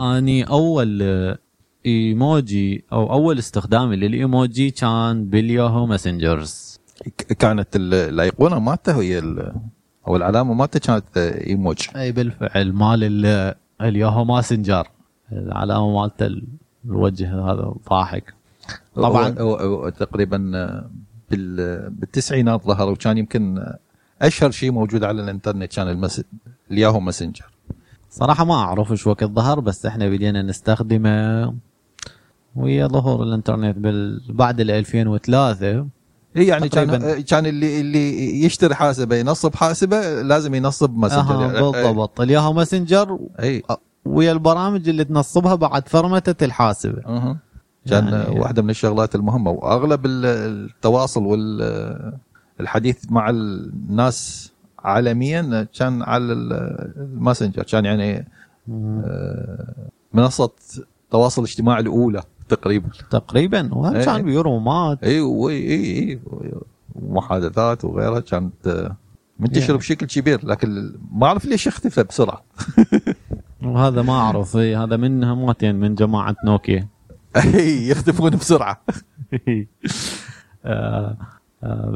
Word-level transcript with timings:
أني 0.00 0.42
أول 0.48 1.02
إيموجي 1.86 2.84
أو 2.92 3.12
أول 3.12 3.38
استخدامي 3.38 3.96
للإيموجي 3.96 4.70
كان 4.70 5.24
بال 5.24 5.86
Yahoo 5.86 6.17
Messenger. 6.17 6.80
كانت 7.38 7.76
ال- 7.76 7.94
الأيقونة 7.94 8.58
مالته 8.58 9.00
هي 9.00 9.18
أو 10.08 10.16
العلامة 10.16 10.54
مالته 10.54 10.78
كانت 10.80 11.16
ايموج 11.16 11.78
أي 11.96 12.12
بالفعل 12.12 12.72
مال 12.72 13.04
ال- 13.04 13.54
ال 13.82 14.24
Yahoo 14.24 14.45
Messenger. 14.45 14.88
العلامة 15.32 16.00
مالته 16.00 16.26
ال- 16.26 16.44
الوجه 16.84 17.34
هذا 17.34 17.74
ضاحك. 17.90 18.34
طبعا 18.94 19.28
هو- 19.38 19.54
هو- 19.56 19.76
هو 19.76 19.88
تقريبا 19.88 20.52
آه، 20.54 20.90
بال- 21.30 21.90
بالتسعينات 21.90 22.62
ظهر 22.64 22.88
وكان 22.90 23.18
يمكن 23.18 23.64
أشهر 24.22 24.50
شيء 24.50 24.70
موجود 24.72 25.04
على 25.04 25.22
الإنترنت 25.22 25.72
كان 25.76 25.88
المس... 25.88 26.22
الياهو 26.70 27.00
ماسنجر. 27.00 27.46
صراحة 28.10 28.44
ما 28.44 28.54
أعرف 28.54 28.90
إيش 28.92 29.06
وقت 29.06 29.24
ظهر 29.24 29.60
بس 29.60 29.86
إحنا 29.86 30.08
بدينا 30.08 30.42
نستخدمه. 30.42 31.54
ويا 32.56 32.86
ظهور 32.86 33.22
الإنترنت 33.22 33.78
بال... 33.78 34.20
بعد 34.28 34.60
ال 34.60 34.70
2003 34.70 35.86
إي 36.36 36.46
يعني 36.46 36.68
كان 36.68 36.86
تقريباً. 36.88 37.20
كان 37.20 37.46
اللي 37.46 37.80
اللي 37.80 38.44
يشتري 38.44 38.74
حاسبة 38.74 39.16
ينصب 39.16 39.54
حاسبة 39.54 40.22
لازم 40.22 40.54
ينصب 40.54 40.96
Messenger 40.98 41.34
أها 41.34 41.52
يعني- 41.52 41.72
بالضبط. 41.72 42.20
ال 42.20 42.52
Yahoo 42.52 42.76
Messenger 42.76 43.18
إي. 43.40 43.62
ويا 44.04 44.32
البرامج 44.32 44.88
اللي 44.88 45.04
تنصبها 45.04 45.54
بعد 45.54 45.88
فرمتة 45.88 46.44
الحاسبة. 46.44 47.02
أها. 47.06 47.36
كان 47.86 48.08
يعني- 48.08 48.40
واحدة 48.40 48.62
من 48.62 48.70
الشغلات 48.70 49.14
المهمة. 49.14 49.50
وأغلب 49.50 50.06
ال- 50.06 50.26
التواصل 50.26 51.22
والحديث 52.58 53.04
مع 53.10 53.30
الناس 53.30 54.52
عالميا 54.78 55.66
كان 55.78 56.02
على 56.02 56.32
ال- 56.32 56.52
ال 56.96 57.03
Messenger 57.03 57.62
كان 57.62 57.84
يعني 57.84 58.28
آه، 58.70 59.74
منصة 60.14 60.50
التواصل 61.04 61.42
الاجتماعي 61.42 61.80
الأولى 61.80 62.22
تقريبا. 62.48 62.88
تقريبا؟ 63.10 63.74
وهم 63.74 63.94
إيه. 63.96 64.04
كان 64.04 64.22
بي 64.22 64.43
rooms 64.43 64.94
ات 64.94 65.04
اي 65.04 65.20
اي 65.20 65.70
اي 65.74 66.20
ومحادثات 66.94 67.84
وغيرها 67.84 68.20
كانت 68.20 68.66
آه، 68.66 68.96
منتشرة 69.38 69.64
يعني. 69.66 69.78
بشكل 69.78 70.06
كبير 70.06 70.46
لكن 70.46 70.92
ما 71.12 71.26
أعرف 71.26 71.44
ليش 71.44 71.68
اختفى 71.68 72.02
بسرعة. 72.02 72.42
وهذا 73.64 74.02
ما 74.02 74.12
أعرف 74.12 74.56
إيه، 74.56 74.84
هذا 74.84 74.96
من 74.96 75.24
هماتين 75.24 75.74
من 75.74 75.94
جماعة 75.94 76.36
نوكيا. 76.44 76.88
اي 77.36 77.88
يختفون 77.88 78.30
بسرعة. 78.30 78.82
آه، 80.64 81.16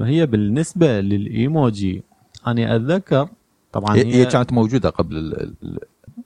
هي 0.05 0.27
بالنسبة 0.27 1.01
للإيموجي 1.01 2.03
أنا 2.47 2.77
أتذكر 2.77 3.29
طبعا 3.73 3.97
هي, 3.97 4.15
هي, 4.15 4.25
كانت 4.27 4.53
موجودة 4.53 4.91
قبل 4.91 5.17
ال- 5.17 5.55
ال- 5.63 5.79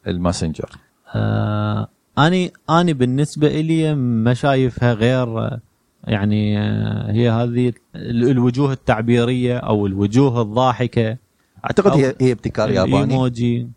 ال 0.07 0.13
Messenger. 0.13 0.71
آه 1.15 1.89
اني 2.19 2.53
أني 2.71 2.93
بالنسبة 2.93 3.61
لي 3.61 3.95
ما 3.95 4.35
شايفها 4.35 4.93
غير 4.93 5.39
آه، 5.39 5.61
يعني 6.05 6.59
آه، 6.59 7.13
هي 7.13 7.31
هذه 7.31 7.73
ال- 7.97 8.31
الوجوه 8.31 8.73
التعبيرية 8.73 9.57
أو 9.59 9.87
الوجوه 9.87 10.43
الضاحكة 10.43 11.17
أعتقد 11.65 11.91
أو 11.91 11.97
هي 11.99 12.15
هي 12.21 12.33
ابتكار 12.33 12.71
ياباني. 12.71 13.03
الايموجي 13.05 13.69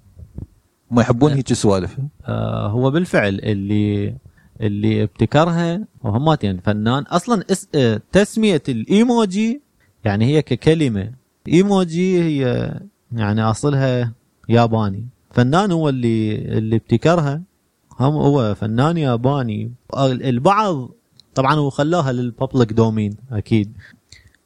ما 0.91 1.01
يحبون 1.01 1.31
هيك 1.33 1.53
سوالف. 1.53 1.97
آه 2.25 2.67
هو 2.67 2.91
بالفعل 2.91 3.39
اللي 3.43 4.15
اللي 4.61 5.03
ابتكرها 5.03 5.81
وهماتين 6.03 6.57
فنان 6.59 7.03
أصلا 7.03 7.43
اس 7.51 7.67
آه 7.75 8.01
تسمية 8.11 8.61
الإيموجي 8.69 9.61
يعني 10.05 10.25
هي 10.25 10.41
ككلمة. 10.41 11.11
ايموجي 11.47 12.21
هي 12.23 12.73
يعني 13.11 13.41
اصلها 13.41 14.11
ياباني. 14.49 15.07
فنان 15.31 15.71
هو 15.71 15.89
اللي 15.89 16.35
اللي 16.35 16.75
ابتكرها. 16.75 17.41
هم 17.99 18.13
هو 18.13 18.55
فنان 18.55 18.97
ياباني. 18.97 19.71
البعض 19.97 20.89
طبعا 21.35 21.55
هو 21.55 21.69
خلاها 21.69 22.11
لل 22.11 22.27
public 22.27 22.73
domain 22.73 23.17
أكيد. 23.31 23.77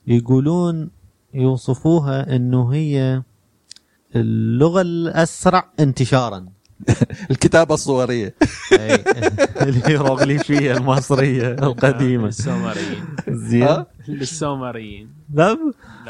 يقولون 0.08 0.90
يوصفوها 1.34 2.36
إنه 2.36 2.74
هي 2.74 3.22
اللغة 4.16 4.82
الأسرع 4.82 5.70
انتشارا. 5.80 6.46
الكتابة 7.32 7.74
الصوريه. 7.74 8.34
الهيروغليفيه 9.62 10.72
المصرية 10.78 11.52
القديمة. 11.54 12.28
السومريين 12.28 13.06
زين. 13.30 13.64
ها؟ 13.64 13.88
السومريين 14.10 15.10
لا 15.34 15.58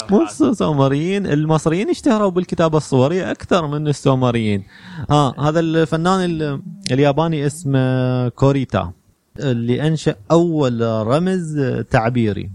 مو. 0.09 0.22
السومريين 0.50 1.28
المصريين 1.28 1.90
اشتهروا 1.90 2.29
بالكتابة 2.29 2.78
الصوريه 2.78 3.31
أكثر 3.31 3.68
من 3.68 3.88
السومريين. 3.88 4.63
آه 5.09 5.50
هذا 5.50 5.59
الفنان 5.59 6.25
ال- 6.25 6.62
الياباني 6.91 7.45
اسمه 7.45 8.30
كوريتا 8.30 8.91
اللي 9.40 9.88
أنشأ 9.88 10.16
أول 10.31 10.81
رمز 11.07 11.59
تعبيري. 11.91 12.50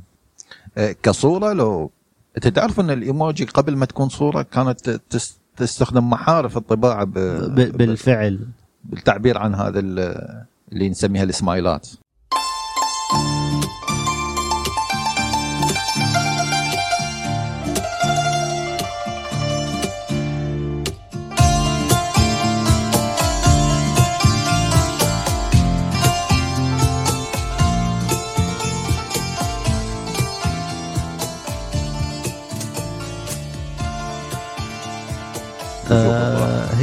آه، 0.78 0.94
كصورة 1.02 1.52
لو 1.52 1.90
أنت 2.36 2.48
تعرف 2.48 2.80
إن 2.80 2.90
الإيموجي 2.90 3.44
قبل 3.44 3.76
ما 3.76 3.86
تكون 3.86 4.08
صورة 4.08 4.42
كانت 4.42 4.90
تس- 5.10 5.38
تستخدم 5.58 6.10
محارف 6.10 6.56
الطباعة 6.56 7.04
ب... 7.04 7.12
ب- 7.14 7.76
بالفعل. 7.76 8.38
بالتعبير 8.84 9.38
عن 9.38 9.54
هذا 9.54 9.78
ال- 9.80 10.44
اللي 10.72 10.88
نسميها 10.88 11.22
السمايلات 11.22 11.88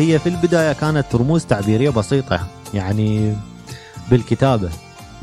هي 0.06 0.20
في 0.20 0.30
البداية 0.30 0.74
كانت 0.74 1.16
رموز 1.16 1.46
تعبيرية 1.46 1.90
بسيطة 1.90 2.48
يعني 2.74 3.36
بالكتابة. 4.12 4.70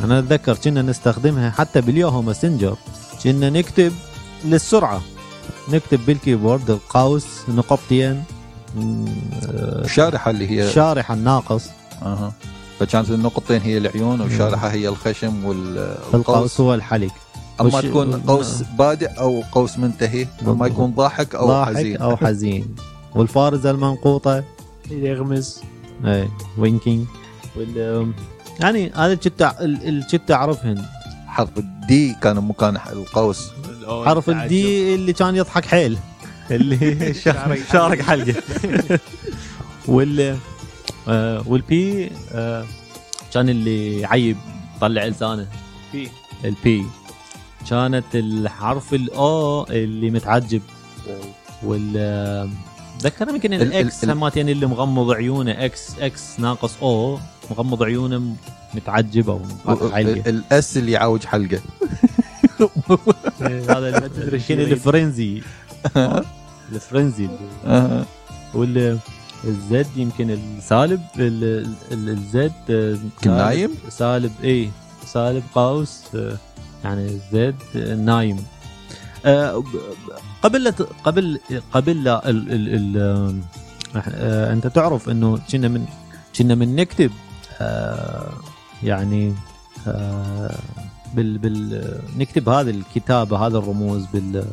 أنا 0.00 0.18
أتذكر 0.18 0.54
كنا 0.56 0.82
نستخدمها 0.82 1.50
حتى 1.50 1.80
بال 1.80 2.22
Yahoo 2.22 2.40
Messenger. 2.40 2.76
كنا 3.24 3.50
نكتب 3.50 3.92
للسرعة. 4.44 5.02
نكتب 5.72 6.06
بال 6.06 6.19
keyboard 6.19 6.70
القوس 6.70 7.26
نقطتين 7.48 8.24
الشارحه 8.76 10.30
اللي 10.30 10.50
هي 10.50 10.68
الشارحه 10.68 11.14
الناقص. 11.14 11.64
أها. 12.02 12.32
فكانت 12.80 13.10
النقطتين 13.10 13.60
هي 13.60 13.78
العيون 13.78 14.20
والشارحه 14.20 14.68
هي 14.68 14.88
الخشم 14.88 15.44
والقوس 15.44 16.14
القوس. 16.14 16.60
هو 16.60 16.74
الحلق. 16.74 17.12
أما 17.60 17.78
وش- 17.78 17.84
تكون 17.84 18.20
قوس 18.20 18.62
بادئ 18.78 19.08
أو 19.18 19.42
قوس 19.52 19.78
منتهي 19.78 20.26
أما. 20.46 20.66
يكون 20.66 20.90
ضاحك 20.90 21.34
أو 21.34 21.46
ضاحك 21.48 21.76
حزين. 21.76 21.96
أو 21.96 22.16
حزين. 22.16 22.74
والفارزة 23.14 23.70
المنقوطة 23.70 24.44
يغمز. 24.90 25.60
إي 26.06 26.28
winking. 26.58 27.06
وال 27.56 28.12
يعني 28.60 28.92
هذا 28.94 29.14
كنت 29.14 29.42
ال- 29.60 29.88
ال- 29.88 30.06
كنت 30.12 30.30
أعرفهن. 30.30 30.84
حرف 31.26 31.58
ال 31.58 31.86
D 31.86 32.14
كان 32.22 32.36
مكان 32.36 32.76
القوس. 32.92 33.50
حرف. 33.86 34.30
ال 34.30 34.62
D 34.62 34.94
اللي 34.94 35.12
كان 35.12 35.36
يضحك 35.36 35.64
حيل. 35.66 35.98
اللي 36.50 37.14
شارك 37.24 37.58
شا- 37.58 37.72
شارك 37.72 38.02
حلقه 38.02 38.34
وال 39.88 40.36
آه، 41.08 41.42
وال 41.46 41.89
P 41.89 42.10
آه، 42.32 42.64
كان 43.34 43.48
اللي 43.48 44.00
يعيب 44.00 44.36
طلع 44.80 45.04
لسانه. 45.06 45.46
في 45.92 46.08
ال 46.44 46.65
P 46.65 46.86
كانت 47.70 48.04
الحرف 48.14 48.94
ال 48.94 49.29
O 49.29 49.64
اللي 49.70 50.10
متعجب. 50.10 50.62
وال 51.62 51.92
آه، 51.96 52.48
تذكر 53.00 53.28
يمكن 53.28 53.52
ال- 53.52 53.62
ال- 53.62 53.66
ال 53.74 53.89
X 53.89 54.04
ال- 54.04 54.10
هماتين 54.10 54.48
اللي 54.48 54.66
مغمض 54.66 55.10
عيونه 55.12 55.50
X 55.64 55.98
X 56.00 56.40
ناقص 56.40 56.72
أو 56.82 57.18
مغمض 57.50 57.82
عيونه 57.82 58.22
متعجب 58.74 59.30
أو 59.30 59.40
فاتح 59.66 59.94
حلقه 59.94 60.30
ال 60.30 60.53
S 60.53 60.76
اللي 60.76 60.92
يعوج 60.92 61.24
حلقة 61.24 61.60
هذا 63.40 64.00
ما 64.00 64.08
تدري 64.08 64.36
يمكن 64.36 64.38
شو 64.46 64.52
يريد. 64.52 64.72
ال 64.72 64.82
frenzy 64.82 65.42
ال 66.72 66.80
frenzy 66.80 67.28
اللي-. 67.66 68.04
وال 68.54 68.98
ال 69.44 69.65
Z 69.65 69.86
يمكن 69.96 70.30
السالب 70.30 71.00
ال- 71.18 71.74
ال- 71.92 72.08
ال 72.08 72.30
Z 72.30 72.52
آه، 72.70 72.98
نايم؟ 73.26 73.70
سالب 73.88 74.32
اي 74.44 74.70
سالب 75.06 75.42
قوس 75.54 76.00
آه، 76.14 76.36
يعني 76.84 77.06
الزد 77.06 77.54
آه، 77.76 77.94
نايم 77.94 78.36
قبل 80.42 80.74
قبل 81.04 81.40
قبل 81.72 82.08
آه، 84.06 84.52
أنت 84.52 84.66
تعرف 84.66 85.08
إنه 85.08 85.38
كنا 85.52 85.68
من 85.68 85.86
كنا 86.38 86.54
من 86.54 86.76
نكتب 86.76 87.10
آه، 87.60 88.32
يعني 88.82 89.34
آه، 89.86 90.54
بال 91.14 91.38
بال 91.38 92.00
نكتب 92.16 92.48
هذه 92.48 92.70
الكتابه 92.70 93.46
هذه 93.46 93.58
الرموز 93.58 94.06
بال 94.14 94.44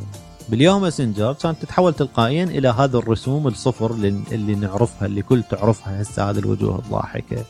بالياهو 0.52 0.80
ماسنجر 0.80 1.34
كانت 1.34 1.62
تتحول 1.62 1.94
تلقائيا 1.94 2.44
إلى 2.44 2.68
هذا 2.68 2.98
الرسوم 2.98 3.48
الصفر 3.48 3.92
اللي, 3.92 4.24
اللي 4.32 4.56
نعرفها 4.56 5.06
اللي 5.06 5.22
كل 5.22 5.44
تعرفها 5.44 6.02
هسه 6.02 6.30
هذه 6.30 6.40
الوجوه 6.40 6.80
الضاحكة. 6.80 7.44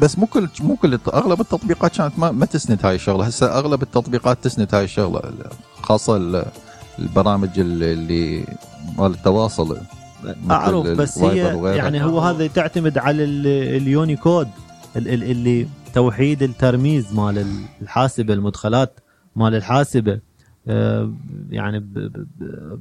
بس 0.00 0.18
مو 0.18 0.26
كل 0.26 0.48
مو 0.60 0.76
كل 0.76 0.98
أغلب 1.14 1.40
التطبيقات 1.40 1.96
كانت 1.96 2.18
ما, 2.18 2.30
ما 2.30 2.46
تسند 2.46 2.86
هاي 2.86 2.94
الشغلة. 2.94 3.24
هسه 3.26 3.58
أغلب 3.58 3.82
التطبيقات 3.82 4.44
تسند 4.44 4.74
هاي 4.74 4.84
الشغلة 4.84 5.32
خاصة 5.82 6.16
ال- 6.16 6.44
البرامج 6.98 7.48
اللي, 7.58 8.44
مال 8.98 9.10
التواصل. 9.10 9.78
أعرف 10.50 10.86
بس 10.86 11.18
هي. 11.18 11.76
يعني 11.76 12.04
هو 12.04 12.20
هذا 12.20 12.46
تعتمد 12.46 12.98
على 12.98 13.24
ال- 13.24 13.76
اليونيكود 13.82 14.48
ال- 14.96 15.08
ال- 15.08 15.22
اللي 15.30 15.68
توحيد 15.94 16.42
الترميز 16.42 17.14
مال 17.14 17.46
الحاسبة 17.82 18.34
المدخلات 18.34 19.00
مال 19.36 19.54
الحاسبة. 19.54 20.20
يعني 21.50 21.78
ب- 21.80 21.94
ب- 21.94 22.26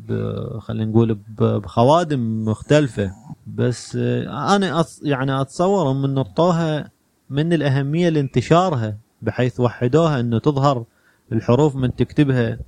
ب- 0.08 0.58
خلينا 0.60 0.86
نقول 0.86 1.18
بخوادم 1.40 2.46
مختلفة. 2.46 3.12
بس 3.48 3.96
أنا 3.96 4.80
أص 4.80 5.02
يعني 5.04 5.42
أتصور 5.42 5.94
من 5.94 6.14
نطوها 6.14 6.92
من 7.30 7.54
الأهمية 7.54 8.10
لانتشارها 8.10 8.98
بحيث 9.22 9.60
وحدوها 9.60 10.20
إنه 10.20 10.40
تظهر 10.40 10.84
الحروف 11.32 11.76
من 11.76 11.96
تكتبها 11.96 12.60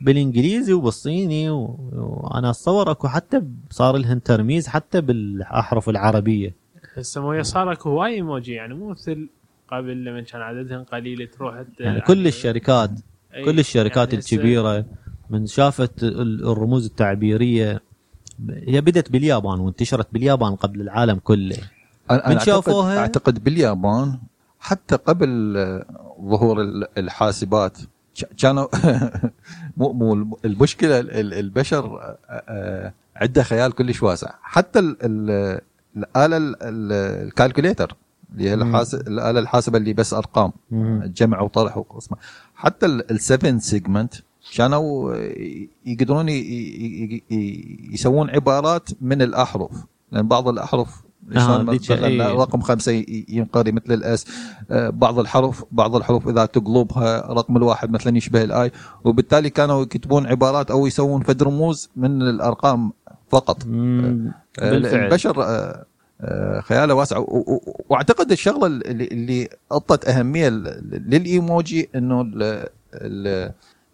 بالإنجليزي 0.00 0.72
وبالصيني. 0.72 1.50
وأنا 1.50 2.50
أتصور 2.50 2.90
أكو 2.90 3.08
حتى 3.08 3.42
صار 3.70 3.96
لهن 3.96 4.22
ترميز 4.22 4.68
حتى 4.68 5.00
بالأحرف 5.00 5.88
العربية. 5.88 6.54
هسه 6.96 7.20
مويه 7.20 7.42
صار 7.42 7.72
أكو 7.72 7.88
هواي 7.90 8.14
إيموجي 8.14 8.52
يعني 8.52 8.74
مو 8.74 8.90
مثل 8.90 9.28
قبل 9.68 10.04
لما 10.04 10.20
كان 10.20 10.40
عددهم 10.40 10.84
قليل 10.84 11.26
تروح 11.26 11.62
يعني 11.80 12.00
كل 12.00 12.26
الشركات 12.26 12.90
أي، 13.34 13.44
كل 13.44 13.58
الشركات 13.58 14.12
يعني 14.12 14.24
الكبيرة 14.24 14.84
من 15.30 15.46
شافت 15.46 16.02
ال- 16.02 16.48
الرموز 16.48 16.86
التعبيرية 16.86 17.80
هي 18.50 18.80
بدت 18.80 19.10
باليابان 19.12 19.60
وانتشرت 19.60 20.06
باليابان 20.12 20.54
قبل 20.56 20.80
العالم 20.80 21.18
كله. 21.24 21.56
أنا 22.10 22.18
من 22.18 22.22
أنا 22.24 22.28
أعتقد, 22.32 22.46
شافوها- 22.46 22.98
أعتقد 22.98 23.44
باليابان 23.44 24.18
حتى 24.60 24.96
قبل 24.96 25.54
آه، 25.56 25.84
ظهور 26.20 26.60
ال- 26.60 26.98
الحاسبات. 26.98 27.78
كانوا 28.38 28.66
مو 29.76 29.92
مو 29.92 30.38
المشكلة 30.44 31.00
ال- 31.00 31.10
ال- 31.10 31.34
البشر 31.34 31.84
آه، 32.00 32.18
آه، 32.30 32.92
عنده 33.16 33.42
خيال 33.42 33.72
كلش 33.72 34.02
واسع. 34.02 34.30
حتى 34.42 34.78
ال- 34.78 34.96
ال- 35.02 35.60
الآلة 35.96 36.36
ال- 36.36 36.62
ال- 36.62 37.26
الكالكوليتر 37.26 37.96
اللي 38.32 38.50
هي 38.50 38.54
الآلة 38.54 39.40
الحاسبة 39.40 39.78
اللي 39.78 39.92
بس 39.92 40.14
أرقام. 40.14 40.52
جمع 41.16 41.40
وطرح 41.40 41.76
وقسمة. 41.78 42.16
حتى 42.56 42.98
ال7 42.98 43.56
segment 43.58 44.14
كانوا 44.56 45.14
يقدرون 45.86 46.28
يسوون 47.92 48.30
عبارات 48.30 48.88
من 49.00 49.22
الأحرف. 49.22 49.70
لأن 50.12 50.28
بعض 50.28 50.48
الأحرف 50.48 51.02
آه، 51.36 51.62
مثلا 51.62 52.06
أي. 52.06 52.18
رقم 52.20 52.60
خمسة 52.60 53.04
ينقري 53.28 53.72
مثل 53.72 53.92
ال 53.92 54.09
S 54.09 54.26
آه، 54.70 54.90
بعض 54.90 55.18
الحروف 55.18 55.64
بعض 55.72 55.96
الحروف 55.96 56.28
إذا 56.28 56.46
تقلبها 56.46 57.32
رقم 57.32 57.56
الواحد 57.56 57.90
مثلا 57.90 58.16
يشبه 58.16 58.44
ال 58.44 58.58
I 58.58 58.72
وبالتالي 59.04 59.50
كانوا 59.50 59.82
يكتبون 59.82 60.26
عبارات 60.26 60.70
أو 60.70 60.86
يسوون 60.86 61.22
فد 61.22 61.42
رموز 61.42 61.90
من 61.96 62.22
الأرقام 62.22 62.92
فقط. 63.30 63.66
مم، 63.66 64.32
آه، 64.58 64.70
بالفعل. 64.70 65.04
البشر 65.04 65.42
آه، 65.42 65.46
آه، 65.46 65.86
خياله 66.62 66.94
واسع 66.94 67.24
واعتقد 67.88 68.32
الشغلة 68.32 68.66
اللي, 68.66 69.48
اعطت 69.72 70.08
أهمية 70.08 70.48
للإيموجي 70.48 71.88
إنه 71.94 72.22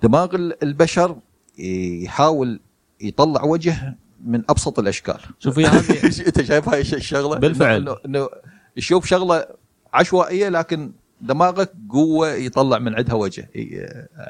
دماغ 0.02 0.34
ال- 0.34 0.62
البشر 0.62 1.16
يحاول 1.58 2.60
يطلع 3.00 3.44
وجه 3.44 3.96
من 4.26 4.42
أبسط 4.50 4.78
الأشكال. 4.78 5.18
شوفي 5.38 5.66
هذه 5.66 6.06
أنت 6.26 6.42
شايف 6.42 6.68
هاي 6.68 6.80
الش- 6.80 6.94
الشغلة؟ 6.94 7.38
بالفعل. 7.38 7.96
انه 8.06 8.28
يشوف 8.76 9.06
شغلة 9.06 9.46
عشوائية 9.94 10.48
لكن 10.48 10.92
دماغك 11.20 11.72
قوة 11.90 12.28
يطلع 12.28 12.78
من 12.78 12.94
عندها 12.94 13.14
وجه. 13.14 13.48
ي- 13.56 13.86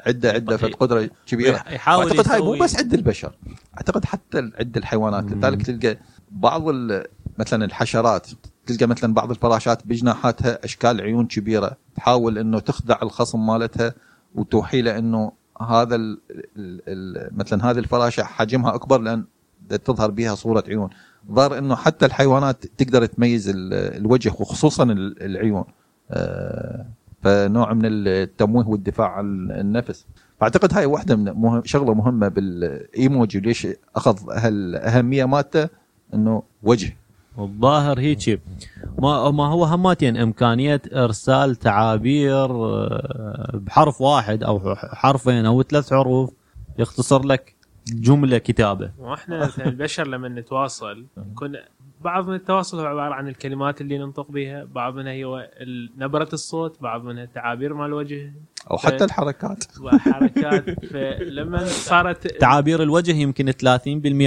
عنده 0.07 0.31
عنده 0.31 0.57
فد 0.57 0.73
قدرة 0.73 1.09
كبيرة. 1.27 1.63
يحاول 1.71 2.07
أعتقد 2.09 2.27
هاي 2.29 2.39
مو 2.41 2.51
بس 2.57 2.77
عند 2.77 2.93
البشر. 2.93 3.33
أعتقد 3.77 4.05
حتى 4.05 4.37
عند 4.59 4.77
الحيوانات. 4.77 5.31
لذلك 5.31 5.61
تلقى 5.65 5.97
بعض 6.31 6.67
ال- 6.69 7.05
مثلا 7.39 7.65
الحشرات 7.65 8.27
تلقى 8.65 8.85
مثلا 8.87 9.13
بعض 9.13 9.29
الفراشات 9.29 9.87
بجناحاتها 9.87 10.65
أشكال 10.65 11.01
عيون 11.01 11.25
كبيرة 11.27 11.77
تحاول 11.95 12.37
إنه 12.37 12.59
تخدع 12.59 12.99
الخصم 13.03 13.45
مالتها 13.47 13.93
وتوحي 14.35 14.81
له 14.81 14.97
إنه 14.97 15.31
هذا 15.61 15.95
ال 15.95 16.19
ال 16.57 16.81
ال 16.87 17.29
مثلا 17.37 17.71
هذه 17.71 17.77
الفراشة 17.79 18.23
حجمها 18.23 18.75
أكبر 18.75 19.01
لأن 19.01 19.23
تظهر 19.69 20.11
بها 20.11 20.35
صورة 20.35 20.63
عيون. 20.67 20.89
ظهر 21.31 21.57
إنه 21.57 21.75
حتى 21.75 22.05
الحيوانات 22.05 22.65
تقدر 22.77 23.05
تميز 23.05 23.49
ال- 23.49 23.73
الوجه 23.73 24.29
وخصوصا 24.39 24.83
ال- 24.83 25.23
العيون. 25.23 25.63
آه، 26.11 26.85
فنوع 27.23 27.73
من 27.73 27.81
التمويه 27.85 28.65
والدفاع 28.65 29.07
عن 29.11 29.51
النفس. 29.51 30.05
فأعتقد 30.39 30.73
هاي 30.73 30.85
واحدة 30.85 31.15
من 31.15 31.31
مهم 31.31 31.61
شغلة 31.65 31.93
مهمة 31.93 32.27
بالإيموجي 32.27 33.39
ليش 33.39 33.67
أخذ 33.95 34.17
هالاهميه 34.31 35.25
مالته 35.25 35.69
إنه 36.13 36.43
وجه. 36.63 36.97
الظاهر 37.39 37.99
هيك. 37.99 38.41
ما 38.99 39.31
ما 39.31 39.45
هو 39.47 39.63
هماتين 39.63 40.17
إمكانية 40.17 40.81
إرسال 40.93 41.55
تعابير 41.55 42.45
آه، 42.51 43.51
بحرف 43.53 44.01
واحد 44.01 44.43
أو 44.43 44.75
حرفين 44.75 45.45
أو 45.45 45.63
ثلاث 45.63 45.93
حروف 45.93 46.33
يختصر 46.79 47.25
لك 47.25 47.55
جملة 47.87 48.37
كتابة. 48.37 48.91
وإحنا 48.99 49.49
البشر 49.65 50.07
لما 50.07 50.29
نتواصل 50.29 51.05
يكون 51.31 51.55
بعض 52.01 52.27
من 52.29 52.35
التواصل 52.35 52.79
هو 52.79 52.85
عبارة 52.85 53.13
عن 53.13 53.27
الكلمات 53.27 53.81
اللي 53.81 53.97
ننطق 53.97 54.31
بها، 54.31 54.63
بعض 54.63 54.95
منها 54.95 55.11
هي 55.11 55.49
نبرة 55.97 56.29
الصوت، 56.33 56.81
بعض 56.81 57.03
منها 57.03 57.23
التعابير 57.23 57.73
مال 57.73 57.85
الوجه 57.85 58.33
أو 58.71 58.77
حتى 58.77 59.03
الحركات. 59.03 59.63
وحركات 59.81 60.69
فلما 60.93 61.65
صارت 61.65 62.27
تعابير 62.27 62.83
الوجه 62.83 63.11
يمكن 63.11 63.51
30% 63.51 63.65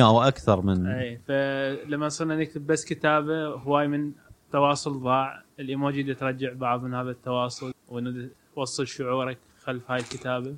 أو 0.02 0.22
أكثر 0.22 0.60
من 0.60 0.86
أي 0.86 1.20
فلما 1.28 2.08
صرنا 2.08 2.36
نكتب 2.36 2.66
بس 2.66 2.84
كتابة 2.84 3.46
هواي 3.46 3.88
من 3.88 4.12
تواصل 4.52 5.02
ضاع. 5.02 5.42
الإيموجي 5.60 6.14
ترجع 6.14 6.52
بعض 6.52 6.82
من 6.82 6.94
هذا 6.94 7.10
التواصل 7.10 7.72
وانه 7.88 8.28
توصل 8.54 8.86
شعورك 8.86 9.38
خلف 9.64 9.90
هاي 9.90 10.00
الكتابة. 10.00 10.54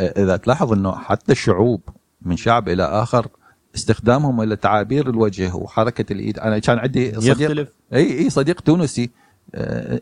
إذا 0.00 0.36
تلاحظ 0.36 0.72
إنه 0.72 0.92
حتى 0.92 1.32
الشعوب 1.32 1.80
من 2.22 2.36
شعب 2.36 2.68
إلى 2.68 2.82
آخر 2.82 3.28
استخدامهم 3.74 4.42
لتعابير 4.42 5.10
الوجه 5.10 5.54
وحركة 5.54 6.12
الإيد. 6.12 6.38
أنا 6.38 6.58
كان 6.58 6.78
عندي 6.78 7.12
صديق 7.20 7.40
يختلف. 7.40 7.68
إي 7.92 8.18
إي 8.18 8.30
صديق 8.30 8.60
تونسي 8.60 9.10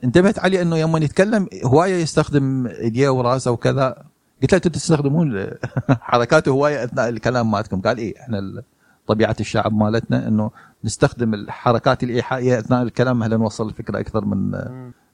انتبهت 0.04 0.38
عليه 0.38 0.62
انه 0.62 0.76
يوم 0.76 0.96
يتكلم 0.96 1.48
هواية 1.64 1.94
يستخدم 1.94 2.66
ايديه 2.66 3.08
وراسه 3.08 3.50
وكذا. 3.50 4.04
قلت 4.42 4.52
له 4.52 4.56
أنتم 4.56 4.70
تستخدمون 4.70 5.50
حركاته 6.00 6.50
هواية 6.50 6.84
أثناء 6.84 7.08
الكلام 7.08 7.50
مالتكم. 7.50 7.80
قال 7.80 7.98
اي 7.98 8.14
إحنا 8.20 8.62
طبيعة 9.06 9.36
الشعب 9.40 9.74
مالتنا 9.74 10.28
إنه 10.28 10.50
نستخدم 10.84 11.34
الحركات 11.34 12.02
الإيحائية 12.02 12.58
أثناء 12.58 12.82
الكلام 12.82 13.22
هل 13.22 13.30
نوصل 13.38 13.68
الفكرة 13.68 14.00
أكثر 14.00 14.24
من 14.24 14.50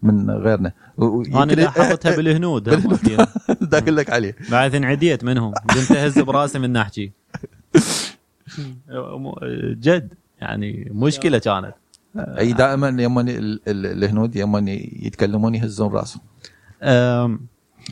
من 0.02 0.30
غيرنا. 0.30 0.72
أنا 1.34 1.52
لاحظتها 1.52 2.16
بالهنود. 2.16 2.62
دا 3.60 3.78
أقول 3.78 3.96
لك 3.96 4.10
عليه. 4.10 4.36
بعد 4.50 4.74
انعديت 4.74 5.24
منهم. 5.24 5.52
قمت 5.54 5.92
أهز 5.92 6.18
براسي 6.18 6.58
من 6.58 6.72
نحكي 6.72 7.12
جد 9.80 10.14
يعني 10.40 10.90
مشكلة 10.94 11.38
كانت. 11.38 11.74
أي 12.16 12.52
دائما 12.52 12.88
ال- 12.88 13.60
الهنود 13.68 14.36
يوم 14.36 14.68
يتكلمون 14.68 15.54
يهزون 15.54 15.92
رأسهم. 15.92 16.22
أه، 16.82 17.38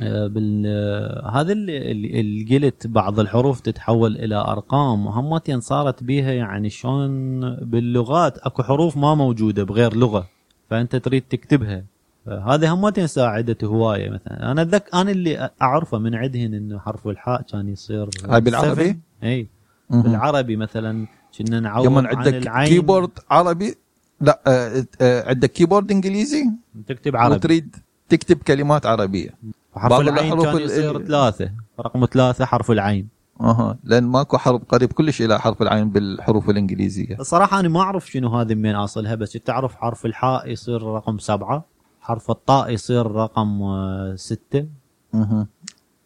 بال 0.03 0.65
أه، 0.67 1.31
هذا 1.41 1.53
اللي 1.53 1.93
اللي 2.21 2.59
قلت 2.59 2.87
بعض 2.87 3.21
الحروف 3.21 3.61
تتحول 3.61 4.17
إلى 4.17 4.35
أرقام 4.35 5.07
وهمتين 5.07 5.61
صارت 5.61 6.03
بيها 6.05 6.33
يعني 6.33 6.71
شلون 6.71 7.41
باللغات. 7.57 8.39
أكو 8.39 8.63
حروف 8.63 8.97
ما 8.97 9.15
موجودة 9.15 9.65
بغير 9.65 9.97
لغة 9.97 10.29
فأنت 10.71 10.97
تريد 10.97 11.23
تكتبها. 11.31 11.85
هذه 12.29 12.75
همتين 12.75 13.07
ساعدته 13.07 13.67
هواية 13.67 14.11
مثلا. 14.11 14.53
أنا 14.53 14.63
اتذكر 14.63 14.95
أنا 14.95 15.11
اللي 15.11 15.51
أعرفه 15.63 15.99
من 15.99 16.15
عندهن 16.15 16.55
إنه 16.55 16.79
حرف 16.79 17.09
الحاء 17.09 17.43
كان 17.43 17.69
يصير 17.69 18.09
هاي 18.29 18.41
بالعربي؟ 18.41 18.85
7. 18.85 18.97
اي. 19.23 19.47
بالعربي 19.91 20.57
مثلا 20.57 21.07
كنا 21.39 21.61
نعوض 21.61 21.85
يوم 21.85 21.99
عن 21.99 22.07
عندك 22.07 22.35
العين. 22.35 22.69
keyboard 22.69 23.11
عربي؟ 23.31 23.75
لا 24.21 24.41
آه، 24.47 24.85
آه، 25.01 25.29
عندك 25.29 25.53
keyboard 25.53 25.91
إنجليزي؟ 25.91 26.45
تكتب 26.87 27.17
عربي. 27.17 27.35
وتريد 27.35 27.77
تكتب 28.09 28.37
كلمات 28.37 28.87
عربية. 28.87 29.31
حرف 29.75 30.01
العين 30.01 30.43
كان 30.43 30.57
يصير 30.61 31.05
ثلاثة. 31.07 31.51
رقم 31.81 32.07
ثلاثة 32.07 32.45
حرف 32.45 32.71
العين. 32.71 33.09
أها 33.41 33.77
لأن 33.85 34.05
ماكو 34.05 34.39
حرف 34.39 34.63
قريب 34.65 34.93
كلش 34.93 35.23
إلى 35.23 35.41
حرف 35.41 35.63
العين 35.63 35.91
بالحروف 35.91 36.51
الإنجليزية. 36.51 37.17
الصراحة 37.21 37.61
أنا 37.61 37.69
ما 37.69 37.81
أعرف 37.81 38.11
شنو 38.11 38.29
هذه 38.29 38.55
من 38.55 38.75
أصلها 38.75 39.15
بس 39.15 39.33
تعرف 39.33 39.75
حرف 39.75 40.07
الحاء 40.07 40.51
يصير 40.51 40.83
رقم 40.83 41.19
سبعة. 41.19 41.65
حرف 42.01 42.31
الطاء 42.31 42.71
يصير 42.71 43.07
رقم 43.13 43.63
آه، 43.63 44.15
ستة. 44.17 44.67
مهم. 45.13 45.47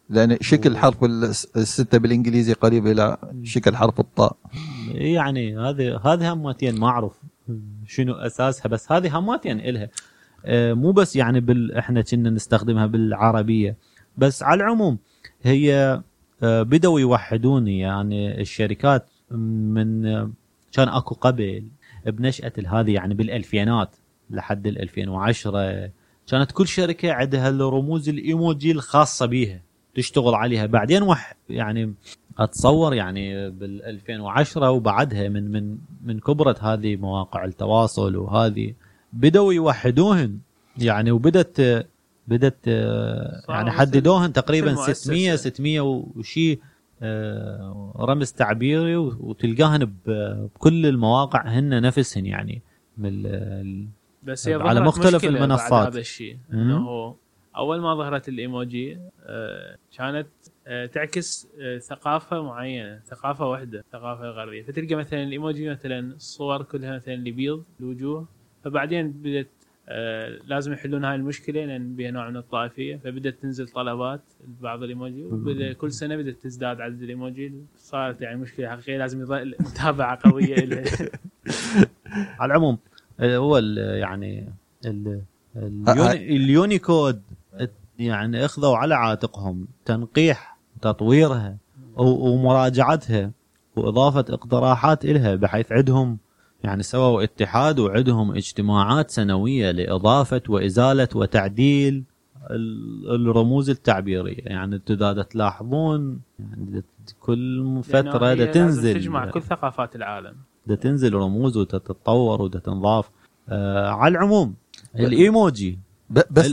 لأن 0.09 0.37
شكل 0.41 0.77
حرف 0.77 1.03
الس- 1.03 1.47
الستة 1.55 1.97
بالإنجليزي 1.97 2.53
قريب 2.53 2.87
إلى 2.87 3.17
شكل 3.43 3.75
حرف 3.75 3.99
الطاء. 3.99 4.35
يعني 4.91 5.57
هذه 5.59 5.99
هذه 6.05 6.33
هماتين 6.33 6.79
ما 6.79 6.87
أعرف. 6.87 7.13
شنو 7.87 8.13
أساسها. 8.13 8.69
بس 8.69 8.91
هذه 8.91 9.17
هماتين 9.17 9.59
إلها. 9.59 9.89
آه، 10.45 10.73
مو 10.73 10.91
بس 10.91 11.15
يعني 11.15 11.39
بال 11.39 11.75
إحنا 11.75 12.01
كنا 12.01 12.29
نستخدمها 12.29 12.85
بالعربية. 12.85 13.75
بس 14.17 14.43
على 14.43 14.63
العموم 14.63 14.97
هي 15.43 16.01
آه، 16.43 16.63
بدأوا 16.63 16.99
يوحدون 16.99 17.67
يعني 17.67 18.41
الشركات 18.41 19.09
من 19.31 20.05
آه، 20.05 20.31
كان 20.71 20.87
أكو 20.87 21.15
قبل 21.15 21.63
بنشأة 22.05 22.53
هذه 22.67 22.93
يعني 22.93 23.13
بالألفينات 23.13 23.95
لحد 24.29 24.67
ال 24.67 24.81
2010 24.81 25.91
كانت 26.27 26.51
كل 26.51 26.67
شركة 26.67 27.11
عندها 27.11 27.49
الرموز 27.49 28.09
الإيموجي 28.09 28.71
الخاصة 28.71 29.25
بيها 29.25 29.61
تشتغل 29.95 30.35
عليها. 30.35 30.65
بعدين 30.65 31.03
وح 31.03 31.35
يعني 31.49 31.93
أتصور 32.39 32.93
يعني 32.93 33.49
بال 33.49 33.85
2010 33.85 34.71
وبعدها 34.71 35.29
من 35.29 35.51
من 35.51 35.77
من 36.03 36.19
كبرت 36.19 36.63
هذه 36.63 36.95
مواقع 36.95 37.45
التواصل 37.45 38.15
وهذه 38.15 38.73
بدأوا 39.13 39.53
يوحدوهن 39.53 40.39
يعني 40.77 41.11
وبدت 41.11 41.85
بدت 42.27 42.67
آه، 42.67 43.43
يعني 43.49 43.71
حددوهن 43.71 44.33
تقريبا 44.33 44.71
مثل 44.71 44.75
مؤسسة. 44.79 44.93
600 44.93 45.35
600 45.35 45.81
وشي 45.81 46.59
آه، 47.01 47.93
رمز 47.99 48.31
تعبيري 48.31 48.95
وتلقاهن 48.95 49.93
بكل 50.05 50.85
المواقع 50.85 51.47
هن 51.47 51.81
نفسهن 51.81 52.25
يعني 52.25 52.61
من 52.97 53.23
بس 54.23 54.47
هي 54.47 54.53
على 54.53 54.79
مختلف 54.81 55.15
مشكلة 55.15 55.31
بعد 55.31 55.41
المنصات. 55.41 55.87
هذا 55.87 55.99
الشيء. 55.99 56.37
إنه 56.53 57.15
أول 57.55 57.81
ما 57.81 57.95
ظهرت 57.95 58.29
الإيموجي 58.29 58.97
آه، 59.25 59.77
كانت 59.97 60.27
تعكس 60.85 61.47
آه، 61.61 61.77
ثقافة 61.77 62.41
معينة 62.43 62.99
ثقافة 63.07 63.47
واحدة 63.49 63.83
ثقافة 63.91 64.23
غربية. 64.29 64.63
فتلقى 64.63 64.95
مثلا 64.95 65.23
الإيموجي 65.23 65.69
مثلا 65.69 65.99
الصور 65.99 66.63
كلها 66.63 66.95
مثلا 66.95 67.13
البيض 67.13 67.63
الوجوه. 67.79 68.25
فبعدين 68.63 69.11
بدت 69.11 69.47
آه، 69.89 70.39
لازم 70.47 70.73
يحلون 70.73 71.05
هاي 71.05 71.15
المشكلة 71.15 71.65
لأن 71.65 71.95
بها 71.95 72.11
نوع 72.11 72.29
من 72.29 72.37
الطائفية. 72.37 72.95
فبدت 72.95 73.41
تنزل 73.41 73.67
طلبات 73.67 74.21
لبعض 74.59 74.83
الإيموجي. 74.83 75.23
وبدا 75.25 75.73
كل 75.73 75.91
سنه 75.91 76.15
بدت 76.15 76.43
تزداد 76.43 76.81
عدد 76.81 77.01
الإيموجي. 77.01 77.53
صارت 77.77 78.21
يعني 78.21 78.39
مشكلة 78.39 78.69
حقيقية 78.69 78.97
لازم 78.97 79.21
يظل 79.21 79.55
متابعة 79.67 80.19
قوية 80.31 80.55
لها 80.55 80.83
على 82.39 82.51
العموم 82.51 82.77
آه، 83.19 83.37
هو 83.37 83.57
ال- 83.57 83.97
يعني 83.99 84.49
ال- 84.85 85.21
اليونيكود 86.13 87.21
يعني 87.99 88.45
أخذوا 88.45 88.77
على 88.77 88.95
عاتقهم. 88.95 89.67
تنقيح 89.85 90.52
تطويرها 90.83 91.57
ومراجعتها 91.97 93.31
وإضافة 93.75 94.25
اقتراحات 94.29 95.05
إلها 95.05 95.35
بحيث 95.35 95.71
عندهم 95.71 96.17
يعني 96.63 96.83
سووا 96.83 97.23
اتحاد 97.23 97.79
وعندهم 97.79 98.31
اجتماعات 98.31 99.11
سنوية 99.11 99.71
لإضافة 99.71 100.41
وإزالة 100.49 101.07
وتعديل 101.15 102.03
ال- 102.51 103.29
الرموز 103.29 103.69
التعبيرية. 103.69 104.37
يعني 104.45 104.75
أنتم 104.75 104.95
دا 104.95 105.23
تلاحظون 105.23 106.19
يعني 106.39 106.83
كل 107.19 107.81
فترة 107.83 108.33
دا 108.33 108.45
تنزل 108.51 108.93
تجمع 108.93 109.29
كل 109.29 109.41
ثقافات 109.41 109.95
العالم. 109.95 110.35
ده 110.67 110.75
تنزل 110.75 111.13
رموز 111.13 111.57
وتتطور 111.57 112.41
وتتنضاف 112.41 113.09
آه 113.49 113.89
على 113.89 114.11
العموم 114.11 114.53
الإيموجي 114.99 115.79
بس 116.31 116.51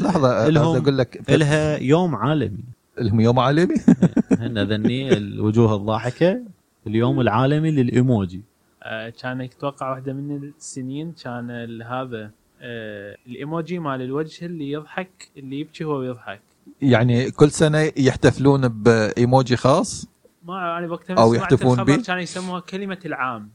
لحظة 0.57 0.79
أقول 0.79 0.99
لك 0.99 1.31
إلها 1.31 1.79
يوم 1.79 2.15
عالمي. 2.15 2.65
الهم 3.00 3.21
يوم 3.21 3.38
عالمي. 3.38 3.75
هن 4.40 4.59
ذني 4.59 5.12
الوجوه 5.12 5.76
الضاحكة 5.76 6.40
اليوم 6.87 7.21
العالمي 7.21 7.71
للإيموجي. 7.71 8.42
آه، 8.83 9.09
كان 9.09 9.40
أتوقع 9.40 9.90
واحدة 9.90 10.12
من 10.12 10.52
السنين 10.59 11.12
كان 11.12 11.50
هذا 11.83 12.30
آه، 12.62 13.16
الإيموجي 13.26 13.78
مال 13.78 14.02
الوجه 14.02 14.47
اللي 14.47 14.71
يضحك 14.71 15.28
اللي 15.37 15.61
يبكي 15.61 15.85
هو 15.85 16.02
يضحك. 16.02 16.40
يعني 16.83 17.30
كل 17.30 17.50
سنة 17.50 17.92
يحتفلون 17.97 18.69
بإيموجي 18.69 19.57
خاص؟ 19.57 20.07
ما 20.45 20.78
أنا 20.78 20.87
وقتها 20.92 21.16
أو 21.16 21.35
سمعت 21.35 21.52
يحتفون 21.52 21.85
به؟ 21.85 22.02
كان 22.02 22.19
يسموها 22.19 22.61
كلمة 22.61 22.99
العام. 23.07 23.49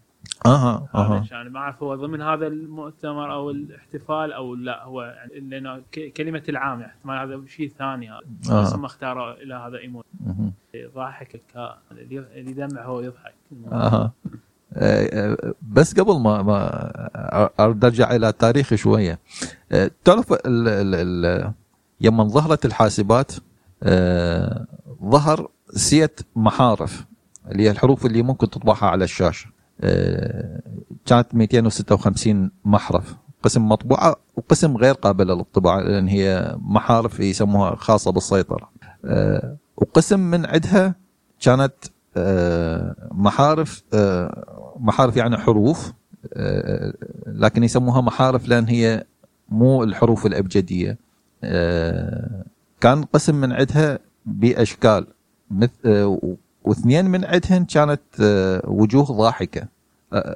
أها 0.46 0.88
أها. 0.96 1.26
كان 1.30 1.50
ما 1.52 1.60
أعرف 1.60 1.84
هو 1.84 1.96
ضمن 1.96 2.22
هذا 2.22 2.48
المؤتمر 2.48 3.34
أو 3.34 3.50
الاحتفال 3.52 4.34
أو 4.34 4.56
لا 4.56 4.84
هو 4.84 5.02
يعني 5.04 5.40
لأنه 5.50 5.82
كلمة 6.18 6.44
العام 6.50 6.80
يعني 6.82 6.92
احتمال 6.94 7.18
هذا 7.18 7.42
شيء 7.48 7.72
ثاني 7.80 8.10
هذا. 8.12 8.22
آه. 8.52 8.76
هم 8.76 8.86
اختاروا 8.86 9.34
إلى 9.34 9.54
هذا 9.54 10.02
مهم. 10.26 10.54
ضاحك 10.96 11.36
الكا 11.36 11.78
اللي 11.92 12.52
يدمع 12.52 12.86
هو 12.86 13.00
يضحك. 13.02 13.34
أها. 13.72 14.12
آه، 14.74 15.34
آه، 15.34 15.54
بس 15.72 16.00
قبل 16.00 16.20
ما 16.20 16.42
ما 16.42 17.52
أرجع 17.60 18.16
إلى 18.16 18.30
التاريخ 18.30 18.76
شوية. 18.76 19.20
آه، 19.72 19.92
تعرف 20.04 20.34
ال- 20.34 20.68
ال- 20.68 20.96
ال- 21.26 21.52
يوم 22.02 22.28
ظهرت 22.30 22.66
الحاسبات 22.66 23.32
ظهر 25.04 25.48
سيت 25.70 26.20
محارف 26.36 27.06
اللي 27.52 27.64
هي 27.64 27.72
الحروف 27.72 28.06
اللي 28.06 28.22
ممكن 28.22 28.50
تطبعها 28.50 28.86
على 28.86 29.04
الشاشة. 29.04 29.55
كانت 31.06 31.28
256 31.34 32.52
محرف. 32.66 33.16
قسم 33.44 33.70
مطبوعة 33.70 34.16
وقسم 34.36 34.78
غير 34.78 34.94
قابله 34.94 35.34
للطباعة 35.34 35.80
لأن 35.82 36.08
هي 36.08 36.56
محارف 36.60 37.20
يسموها 37.20 37.76
خاصة 37.76 38.12
بالسيطرة. 38.12 38.70
آه، 39.06 39.56
وقسم 39.78 40.20
من 40.20 40.46
عندها 40.46 40.96
كانت 41.42 41.74
آه، 42.18 42.96
محارف 43.12 43.84
آه، 43.94 44.74
محارف 44.80 45.18
يعني 45.18 45.38
حروف 45.38 45.94
آه، 46.34 46.94
لكن 47.28 47.64
يسموها 47.64 48.02
محارف 48.02 48.48
لأن 48.48 48.66
هي 48.66 49.06
مو 49.50 49.84
الحروف 49.84 50.26
الأبجدية. 50.26 50.98
آه، 51.44 52.44
كان 52.82 53.04
قسم 53.04 53.36
من 53.36 53.52
عندها 53.52 54.00
بأشكال 54.26 55.08
مثل 55.52 55.72
آه، 55.86 56.20
واثنين 56.66 57.06
من 57.06 57.26
عندهن 57.26 57.66
كانت 57.66 58.02
آه، 58.22 58.62
وجوه 58.68 59.04
ضاحكة. 59.06 59.68
آه، 60.14 60.36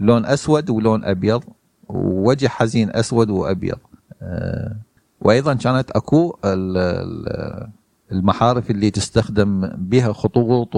لون 0.00 0.26
أسود 0.26 0.70
ولون 0.70 1.04
أبيض 1.04 1.44
ووجه 1.88 2.48
حزين 2.48 2.90
أسود 2.96 3.30
وأبيض. 3.30 3.78
آه، 4.22 4.76
وأيضا 5.20 5.54
كانت 5.54 5.90
أكو 5.90 6.36
ال- 6.44 6.76
ال- 6.76 7.68
المحارف 8.12 8.70
اللي 8.70 8.90
تستخدم 8.90 9.70
بها 9.76 10.12
خطوط 10.12 10.68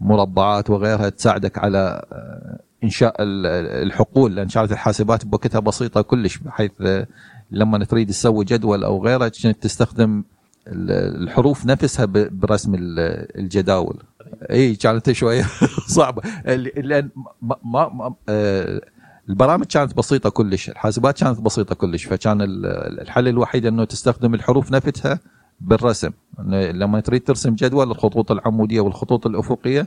ومربعات 0.00 0.70
وغيرها 0.70 1.08
تساعدك 1.08 1.58
على 1.58 2.02
آه، 2.12 2.58
إنشاء 2.84 3.14
ال- 3.22 3.46
الحقول 3.86 4.36
لأن 4.36 4.48
كانت 4.48 4.72
الحاسبات 4.72 5.24
بوقتها 5.24 5.58
بسيطة 5.58 6.02
كلش 6.02 6.38
بحيث 6.38 6.70
آه، 6.80 7.06
لما 7.50 7.84
تريد 7.84 8.08
تسوي 8.08 8.44
جدول 8.44 8.84
أو 8.84 9.04
غيره 9.04 9.28
تستخدم 9.28 10.22
الحروف 10.68 11.66
نفسها 11.66 12.04
برسم 12.30 12.74
ال- 12.74 13.38
الجداول. 13.38 14.02
إي 14.50 14.74
كانت 14.76 15.12
شوية 15.12 15.44
صعبة. 15.96 16.22
لأن 16.46 17.08
ما 17.42 17.56
ما 17.88 18.14
آه، 18.28 18.80
البرامج 19.28 19.66
كانت 19.66 19.94
بسيطة 19.96 20.30
كلش 20.30 20.68
الحاسبات 20.70 21.18
كانت 21.20 21.40
بسيطة 21.40 21.74
كلش 21.74 22.04
فكان 22.04 22.42
ال- 22.42 22.66
الحل 23.00 23.28
الوحيد 23.28 23.66
إنه 23.66 23.84
تستخدم 23.84 24.34
الحروف 24.34 24.70
نفسها 24.72 25.20
بالرسم. 25.60 26.10
لما 26.48 27.00
تريد 27.00 27.24
ترسم 27.24 27.54
جدول 27.54 27.90
الخطوط 27.90 28.30
العمودية 28.32 28.80
والخطوط 28.80 29.26
الأفقية 29.26 29.86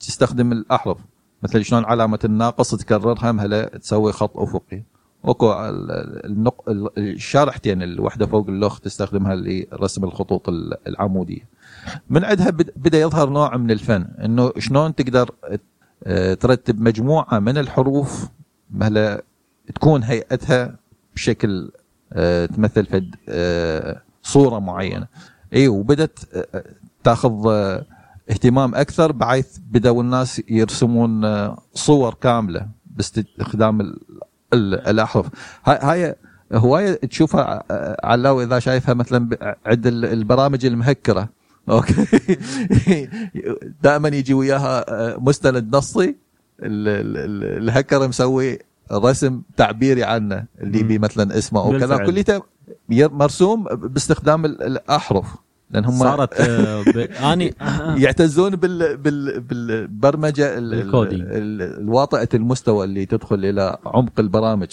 تستخدم 0.00 0.52
الأحرف. 0.52 0.98
مثل 1.42 1.64
شلون 1.64 1.84
علامة 1.84 2.18
الناقص 2.24 2.74
تكررها 2.74 3.32
مهلا 3.32 3.64
تسوي 3.78 4.12
خط 4.12 4.36
أفقي. 4.36 4.82
وكو 5.24 5.52
ال- 5.52 6.26
النق... 6.26 6.68
ال- 6.68 6.98
الشارحتين 6.98 7.82
الواحده 7.82 8.26
فوق 8.26 8.48
اللوخ 8.48 8.80
تستخدمها 8.80 9.34
لرسم 9.34 10.04
الخطوط 10.04 10.48
ال- 10.48 10.88
العمودية. 10.88 11.48
من 12.10 12.24
عندها 12.24 12.50
بد- 12.50 12.72
بدأ 12.76 13.00
يظهر 13.00 13.28
نوع 13.30 13.56
من 13.56 13.70
الفن 13.70 14.08
إنه 14.24 14.52
شلون 14.58 14.94
تقدر 14.94 15.30
آه، 16.04 16.34
ترتب 16.34 16.80
مجموعة 16.80 17.38
من 17.38 17.58
الحروف 17.58 18.28
مهلا 18.70 19.22
تكون 19.74 20.02
هيئتها 20.02 20.76
بشكل 21.14 21.70
آه، 22.12 22.46
تمثل 22.46 22.86
فد 22.86 23.14
آه، 23.28 24.02
صورة 24.22 24.58
معينة. 24.58 25.06
إي 25.54 25.68
وبدت 25.68 26.46
تاخذ 27.04 27.46
اهتمام 28.30 28.74
أكثر 28.74 29.12
بحيث 29.12 29.58
بدأوا 29.70 30.02
الناس 30.02 30.42
يرسمون 30.48 31.22
صور 31.74 32.14
كاملة 32.14 32.68
باستخدام 32.86 33.96
الأحرف. 34.54 35.26
هاي 35.66 35.78
هاي 35.82 36.14
هواية 36.52 36.94
تشوفها 36.94 37.64
علاوي 38.06 38.44
إذا 38.44 38.58
شايفها 38.58 38.94
مثلا 38.94 39.56
عند 39.66 39.86
ال- 39.86 40.04
البرامج 40.04 40.66
المهكرة. 40.66 41.28
okay. 41.70 43.08
دائما 43.82 44.08
يجي 44.08 44.34
وياها 44.34 44.84
آه، 44.88 45.16
مستند 45.20 45.76
نصي. 45.76 46.08
ال- 46.08 46.88
ال- 46.88 47.16
ال- 47.16 47.62
الهكر 47.62 48.08
مسوي 48.08 48.58
رسم 48.92 49.42
تعبيري 49.56 50.04
عنه. 50.04 50.44
اللي. 50.60 50.82
بيه 50.82 50.98
مثلا 50.98 51.38
اسمه 51.38 51.60
أو 51.60 51.78
كذا. 51.78 51.96
كليته 52.06 52.42
مرسوم 52.90 53.64
باستخدام 53.64 54.44
ال- 54.44 54.62
الأحرف. 54.62 55.26
لأن 55.70 55.84
هم 55.84 55.98
صارت 55.98 56.40
آه، 56.40 56.82
ب... 56.82 56.98
آني 57.32 57.54
يعتزون 57.96 58.56
بال 58.56 58.96
بال 58.96 59.40
بالبرمجة 59.40 60.58
ال- 60.58 60.74
ال- 60.74 60.82
بال 60.82 60.90
coding. 60.90 61.20
ال- 61.22 61.62
الواطئه 61.80 62.28
المستوى 62.34 62.84
اللي 62.84 63.06
تدخل 63.06 63.44
إلى 63.44 63.78
عمق 63.86 64.12
البرامج. 64.20 64.68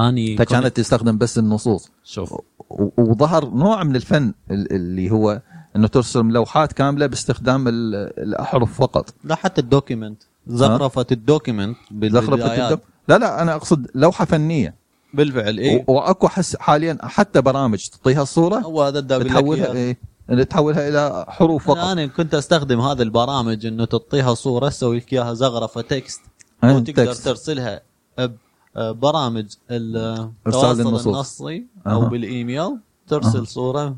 آني 0.00 0.36
فكانت 0.36 0.76
تستخدم 0.76 1.18
بس 1.18 1.38
النصوص. 1.38 1.90
شوف. 2.04 2.32
و- 2.32 2.88
وظهر 2.96 3.48
نوع 3.50 3.84
من 3.84 3.96
الفن 3.96 4.34
ال- 4.50 4.72
اللي 4.72 5.10
هو 5.10 5.40
إنه 5.76 5.86
ترسم 5.86 6.30
لوحات 6.30 6.72
كاملة 6.72 7.06
باستخدام 7.06 7.68
ال- 7.68 7.94
الأحرف 8.22 8.80
فقط. 8.80 9.14
لا 9.24 9.34
حتى 9.34 9.60
ال 9.60 9.66
document. 9.66 10.22
زخرفة 10.46 11.06
ال 11.12 11.19
document 11.19 11.76
بالبدايات 11.90 12.72
الدم 12.72 12.82
لا 13.08 13.18
لا 13.18 13.42
أنا 13.42 13.54
أقصد 13.54 13.86
لوحة 13.94 14.24
فنية. 14.24 14.74
بالفعل 15.14 15.58
اي 15.58 15.84
وأكو 15.86 16.28
حس 16.28 16.56
حاليا 16.56 16.98
حتى 17.02 17.40
برامج 17.40 17.86
تعطيها 17.88 18.22
الصورة 18.22 18.56
هو 18.58 18.82
هذا 18.82 19.00
تحولها 19.00 19.72
إيه. 19.72 19.96
تحولها 20.50 20.88
إلى 20.88 21.26
حروف 21.28 21.66
فقط. 21.66 21.76
أنا 21.78 22.06
كنت 22.06 22.34
أستخدم 22.34 22.80
هذه 22.80 23.02
البرامج 23.02 23.66
إنه 23.66 23.84
تعطيها 23.84 24.34
صورة 24.34 24.68
تسوي 24.68 24.96
لك 24.96 25.12
اياها 25.12 25.34
زخرفة 25.34 25.80
text 25.80 26.20
وتقدر 26.64 27.04
text. 27.06 27.24
ترسلها 27.24 27.82
برامج 28.76 29.46
التواصل. 29.70 30.80
النصي 30.80 31.64
أو 31.86 32.02
أها. 32.02 32.08
بالإيميل 32.08 32.76
ترسل 33.08 33.46
صورة. 33.46 33.96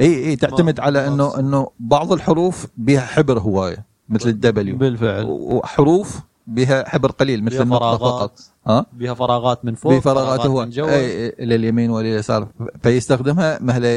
إي 0.00 0.26
إي 0.26 0.36
تعتمد 0.36 0.80
على 0.80 1.06
إنه 1.06 1.38
إنه 1.38 1.68
بعض 1.80 2.12
الحروف 2.12 2.66
بها 2.76 3.00
حبر 3.00 3.38
هواية 3.38 3.86
مثل 4.08 4.28
ال 4.28 4.52
W 4.52 4.76
بالفعل. 4.76 5.24
وحروف 5.28 6.20
بها 6.46 6.88
حبر 6.88 7.10
قليل 7.10 7.44
مثل 7.44 7.62
النقطه 7.62 7.98
فقط. 7.98 8.40
ها؟ 8.66 8.86
بها 8.92 9.14
فراغات 9.14 9.64
من 9.64 9.74
فوق 9.74 9.98
فراغات 9.98 10.40
هو. 10.46 10.62
إلى 11.40 11.54
اليمين 11.54 11.90
والى 11.90 12.12
اليسار. 12.12 12.48
فيستخدمها 12.82 13.58
مهله 13.62 13.88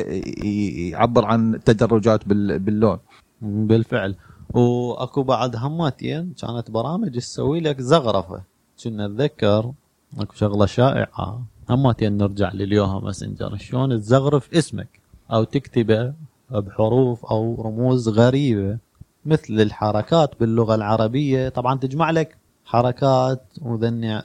يعبر 0.92 1.26
عن 1.26 1.60
تدرجات 1.66 2.28
بال- 2.28 2.60
باللون. 2.60 2.98
بالفعل. 3.42 4.16
وأكو 4.54 5.24
بعد 5.24 5.56
هماتين 5.56 6.34
كانت 6.42 6.72
برامج 6.72 7.16
تسوي 7.16 7.60
لك 7.60 7.82
زغرفة. 7.82 8.42
كنا 8.84 9.06
اتذكر 9.06 9.72
أكو 10.20 10.34
شغلة 10.34 10.66
شائعة. 10.66 11.44
هماتين 11.70 12.18
نرجع 12.18 12.52
لليوها 12.54 13.00
ماسنجر. 13.00 13.58
شلون 13.58 14.00
تزغرف 14.00 14.54
اسمك 14.54 15.00
أو 15.32 15.44
تكتبه 15.44 16.14
بحروف 16.52 17.26
أو 17.26 17.62
رموز 17.62 18.10
غريبة. 18.10 18.78
مثل 19.26 19.54
الحركات 19.62 20.32
باللغة 20.40 20.76
العربية. 20.76 21.50
طبعا 21.50 21.78
تجمع 21.80 22.12
لك 22.12 22.38
حركات 22.66 23.44
وذني 23.62 24.22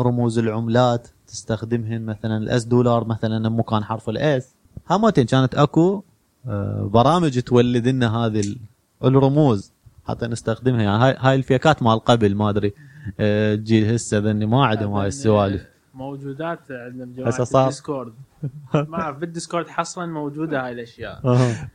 رموز 0.00 0.38
العملات 0.38 1.08
تستخدمهن 1.26 2.02
مثلا 2.02 2.36
ال 2.36 2.50
S 2.50 2.64
دولار 2.64 3.04
مثلا 3.04 3.48
مكان 3.48 3.84
حرف 3.84 4.08
ال 4.08 4.23
S. 4.23 4.54
هماتين 4.90 5.24
كانت 5.26 5.54
أكو 5.54 6.02
آه، 6.48 6.90
برامج 6.92 7.38
تولد 7.40 7.88
لنا 7.88 8.16
هذه 8.16 8.40
ال- 8.40 8.58
الرموز. 9.04 9.72
حتى 10.04 10.26
نستخدمها. 10.26 10.82
يعني 10.82 11.04
هاي 11.04 11.16
هاي 11.18 11.34
الفيكات 11.34 11.82
مال 11.82 11.98
قبل 12.04 12.34
ما 12.34 12.50
أدري 12.50 12.72
آه، 13.20 13.54
الجيل 13.54 13.92
هسه 13.94 14.18
ذني 14.18 14.46
ما 14.46 14.66
عندهم 14.66 14.92
هاي 14.92 15.08
السوالف. 15.08 15.62
موجودات 15.98 16.58
عندنا 16.70 17.04
بجماعه. 17.04 17.46
ال 17.62 17.68
Discord. 17.68 18.12
ما 18.74 19.00
اعرف 19.00 19.18
بال 19.18 19.29
Discord 19.29 19.68
حصرا 19.68 20.06
موجودة 20.06 20.66
هاي 20.66 20.72
الأشياء. 20.72 21.20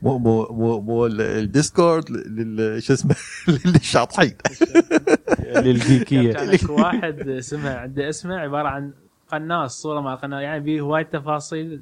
مو 0.02 0.18
مو 0.18 0.46
مو, 0.50 0.80
مو 0.80 1.06
ال- 1.06 1.20
ال 1.20 1.31
Discord 1.31 2.10
لل 2.10 2.82
شو 2.82 2.92
اسمه؟ 2.92 3.14
للشاطحين. 3.74 4.34
للجيكية. 5.64 6.32
كان 6.32 6.48
اكو 6.48 6.74
واحد 6.74 7.28
اسمه 7.28 7.70
عنده 7.74 8.08
اسمه 8.08 8.34
عبارة 8.34 8.68
عن 8.68 8.92
قناص 9.28 9.82
صورة 9.82 10.00
مع 10.00 10.14
قناص 10.14 10.42
يعني 10.42 10.60
به 10.64 10.80
هواي 10.80 11.04
تفاصيل 11.04 11.80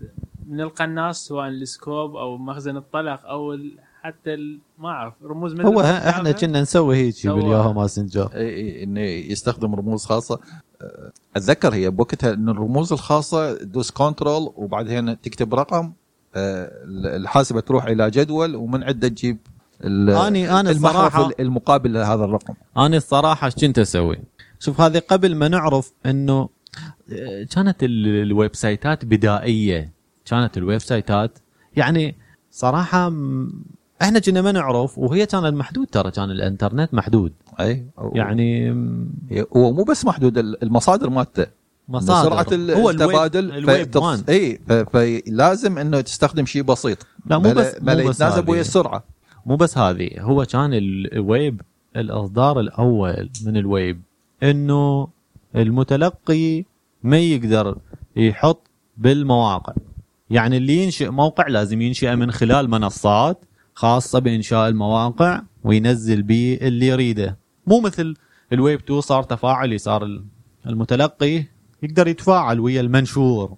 من 0.48 0.60
القناص 0.60 1.26
سواء 1.28 1.48
ال 1.48 1.59
scope 1.59 2.16
أو 2.16 2.38
مخزن 2.38 2.76
الطلق 2.76 3.26
أو 3.26 3.58
حتى 4.02 4.36
ما 4.78 4.88
أعرف 4.88 5.14
رموز 5.24 5.54
من 5.54 5.64
هو 5.64 5.80
إحنا 5.80 6.32
كنا 6.32 6.60
نسوي 6.60 6.96
هيك. 6.96 7.26
بال 7.26 7.72
Yahoo 7.72 7.91
Messenger. 7.91 8.30
اي 8.34 8.48
اي 8.54 8.82
إنه 8.84 9.00
يستخدم 9.00 9.74
رموز 9.74 10.04
خاصة. 10.04 10.38
أتذكر 11.36 11.74
هي 11.74 11.90
بوقتها 11.90 12.32
إن 12.32 12.48
الرموز 12.48 12.92
الخاصة 12.92 13.62
دوس 13.62 13.90
control 13.90 14.52
وبعدين 14.56 15.20
تكتب 15.20 15.54
رقم 15.54 15.92
أه، 16.34 16.70
الحاسبة 17.16 17.60
تروح 17.60 17.84
إلى 17.84 18.10
جدول 18.10 18.56
ومن 18.56 18.82
عنده 18.84 19.08
تجيب 19.08 19.38
ال- 19.84 20.16
أني- 20.16 20.50
أنا 20.52 20.70
المحرف 20.70 21.16
الصراحة- 21.16 21.32
المقابل 21.40 21.92
لهذا 21.92 22.24
الرقم 22.24 22.54
أنا 22.76 22.96
الصراحة 22.96 23.44
إيش 23.46 23.54
كنت 23.54 23.78
أسوي؟ 23.78 24.16
شوف 24.58 24.80
هذه 24.80 24.98
قبل 25.08 25.34
ما 25.34 25.48
نعرف 25.48 25.92
إنه 26.06 26.48
آه، 27.12 27.42
كانت 27.54 27.82
ال- 27.82 28.22
ال 28.22 28.54
website 28.56 28.98
ات 28.98 29.04
بدائية 29.04 29.92
كانت 30.26 30.56
ال 30.58 30.78
website 30.80 31.31
ات 31.31 31.38
يعني 31.76 32.16
صراحة 32.50 33.12
إحنا 34.02 34.18
كنا 34.18 34.42
ما 34.42 34.52
نعرف 34.52 34.98
وهي 34.98 35.26
كانت 35.26 35.46
محدود 35.54 35.86
ترى 35.86 36.10
كان 36.10 36.30
الانترنت 36.30 36.94
محدود. 36.94 37.32
أي 37.60 37.86
يعني 38.14 38.70
هو 39.56 39.72
مو 39.72 39.84
بس 39.84 40.04
محدود 40.04 40.38
ال- 40.38 40.62
المصادر 40.62 41.10
مالته. 41.10 41.46
مصادر. 41.88 42.28
سرعة 42.30 42.74
هو 42.76 42.90
التبادل 42.90 43.52
الويب 43.52 43.96
فتص- 43.98 44.28
إي 44.28 44.60
فلازم 44.92 45.78
إنه 45.78 46.00
تستخدم 46.00 46.46
شيء 46.46 46.62
بسيط. 46.62 47.06
لا 47.26 47.38
مو 47.38 47.50
بس 47.52 47.74
مو 47.80 48.08
بس 48.08 48.16
يتناسب. 48.16 48.48
ويا 48.48 48.60
السرعة. 48.60 49.04
مو 49.46 49.56
بس 49.56 49.78
هذه 49.78 50.10
هو 50.20 50.44
كان 50.44 50.70
الويب 50.74 51.60
الإصدار 51.96 52.60
الأول 52.60 53.30
من 53.46 53.56
الويب 53.56 54.00
إنه 54.42 55.08
المتلقي 55.56 56.64
ما 57.02 57.18
يقدر 57.18 57.76
يحط 58.16 58.66
بالمواقع. 58.96 59.72
يعني 60.30 60.56
اللي 60.56 60.76
ينشئ 60.84 61.08
موقع 61.10 61.46
لازم 61.48 61.80
ينشئه 61.82 62.14
من 62.14 62.32
خلال 62.32 62.70
منصات 62.70 63.38
خاصة 63.74 64.18
بإنشاء 64.18 64.68
المواقع 64.68 65.42
وينزل 65.64 66.22
به 66.22 66.58
اللي 66.62 66.86
يريده. 66.86 67.38
مو 67.66 67.80
مثل 67.80 68.14
الويب 68.52 68.78
2 68.80 69.00
صار 69.00 69.22
تفاعلي 69.22 69.78
صار 69.78 70.04
ال- 70.04 70.24
المتلقي 70.66 71.44
يقدر 71.82 72.08
يتفاعل 72.08 72.60
ويا 72.60 72.80
المنشور. 72.80 73.56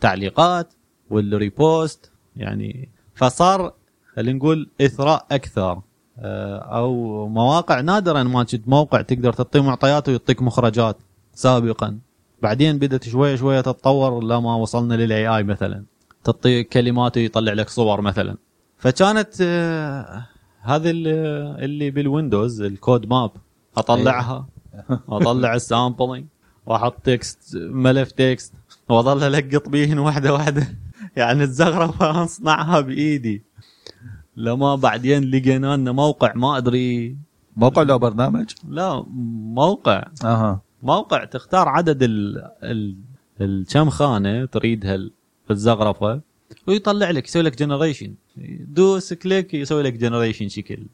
تعليقات 0.00 0.74
وال 1.10 1.35
repost 1.35 2.10
يعني 2.36 2.88
فصار 3.14 3.72
خلينا 4.16 4.38
نقول 4.38 4.70
إثراء 4.80 5.26
أكثر. 5.30 5.80
آه، 6.18 6.58
أو 6.58 7.28
مواقع 7.28 7.80
نادرا 7.80 8.22
ما 8.22 8.44
كنت 8.44 8.68
موقع 8.68 9.00
تقدر 9.02 9.32
تعطيه 9.32 9.60
معطيات 9.62 10.08
ويعطيك 10.08 10.42
مخرجات 10.42 10.96
سابقا. 11.34 11.98
بعدين 12.42 12.78
بدأت 12.78 13.04
شوية 13.08 13.36
شوية 13.36 13.60
تتطور 13.60 14.24
لما 14.24 14.54
وصلنا 14.54 14.94
لل 14.94 15.28
AI 15.28 15.42
مثلا. 15.42 15.84
تعطي 16.24 16.64
كلمات 16.64 17.16
ويطلع 17.16 17.52
لك 17.52 17.68
صور 17.68 18.00
مثلا. 18.00 18.36
فكانت 18.78 19.34
آه، 19.40 20.26
هذه 20.60 20.90
ال- 20.90 21.64
اللي 21.64 21.90
بالويندوز 21.90 22.62
الكود 22.62 23.06
ماب. 23.08 23.30
أطلعها. 23.76 24.46
واطلع 25.08 25.54
السامبلينج. 25.60 26.26
وأحط 26.66 26.94
تكست 27.04 27.56
ملف 27.56 28.10
تكست. 28.12 28.52
وأظل 28.88 29.34
ألقط 29.34 29.68
بيهن 29.68 29.98
واحدة 29.98 30.32
واحدة. 30.32 30.66
يعني 31.16 31.42
الزغرفه 31.42 32.24
أصنعها 32.24 32.80
بإيدي. 32.80 33.42
لما 34.36 34.74
بعدين 34.76 35.24
لقينا 35.30 35.76
لنا 35.76 35.92
موقع 35.92 36.32
ما 36.34 36.56
أدري. 36.56 37.16
موقع 37.56 37.82
له 37.82 37.96
برنامج؟ 37.96 38.50
لا 38.68 39.04
موقع. 39.54 40.04
أها. 40.24 40.60
موقع 40.82 41.24
تختار 41.24 41.68
عدد 41.68 42.02
ال 42.02 42.44
ال 42.62 42.96
الكم 43.40 43.90
خانة 43.90 44.44
تريدها 44.44 44.94
ال- 44.94 45.12
بالزخرفه 45.48 46.20
ويطلع 46.66 47.10
لك 47.10 47.28
يسوي 47.28 47.42
لك 47.42 47.58
generation 47.58 48.14
دوس 48.60 49.12
click 49.12 49.54
يسوي 49.54 49.82
لك 49.82 49.92
generation 49.92 50.48
شكل 50.48 50.86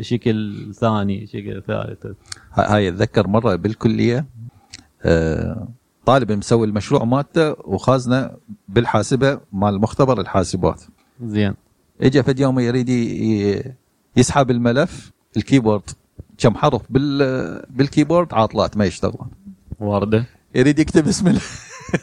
شكل 0.00 0.66
ثاني 0.74 1.26
شكل 1.26 1.62
ثالث. 1.66 2.06
ها- 2.52 2.74
هاي 2.76 2.88
أتذكر 2.88 3.26
مرة 3.28 3.56
بالكلية 3.56 4.26
آه، 5.02 5.68
طالب 6.06 6.32
مسوي 6.32 6.66
المشروع 6.66 7.04
مالته 7.04 7.50
وخازنه 7.50 8.30
بالحاسبة 8.68 9.40
مال 9.52 9.80
مختبر 9.80 10.20
الحاسبات. 10.20 10.82
زين. 11.22 11.54
اجى 12.00 12.22
فد 12.22 12.40
يوم 12.40 12.58
يريد 12.60 12.88
يسحب 14.16 14.50
الملف 14.50 15.12
ال 15.36 15.41
keyboard 15.41 15.82
كم 16.38 16.54
حرف 16.54 16.82
بال 16.90 17.18
بال 17.70 17.83
keyboard 17.83 18.34
عاطلات 18.34 18.76
ما 18.76 18.84
يشتغلون 18.84 19.30
ورده 19.80 20.24
يريد 20.54 20.78
يكتب 20.78 21.08
اسم 21.08 21.28
ال- 21.28 21.40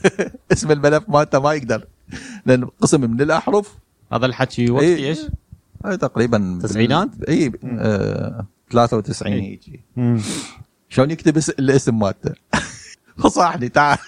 اسم 0.54 0.72
الملف 0.72 1.10
مالته 1.10 1.40
ما 1.40 1.54
يقدر. 1.54 1.86
لأن 2.46 2.64
قسم 2.66 3.02
من 3.12 3.22
الأحرف 3.22 3.76
هذا 4.14 4.26
الحكي 4.26 4.72
وقت 4.72 4.84
إيه. 4.84 5.10
إيش؟ 5.10 5.20
هاي 5.86 5.98
تقريبا 5.98 6.60
تسعينات؟ 6.64 7.10
اي 7.30 7.52
آه 7.66 8.46
93 8.72 9.34
إيه. 9.34 9.54
يجي 9.54 9.82
شلون 10.90 11.12
يكتب 11.12 11.38
اس- 11.38 11.50
الاسم 11.50 12.00
مالته 12.00 12.32
فصحني 13.24 13.70
تعال 13.70 13.98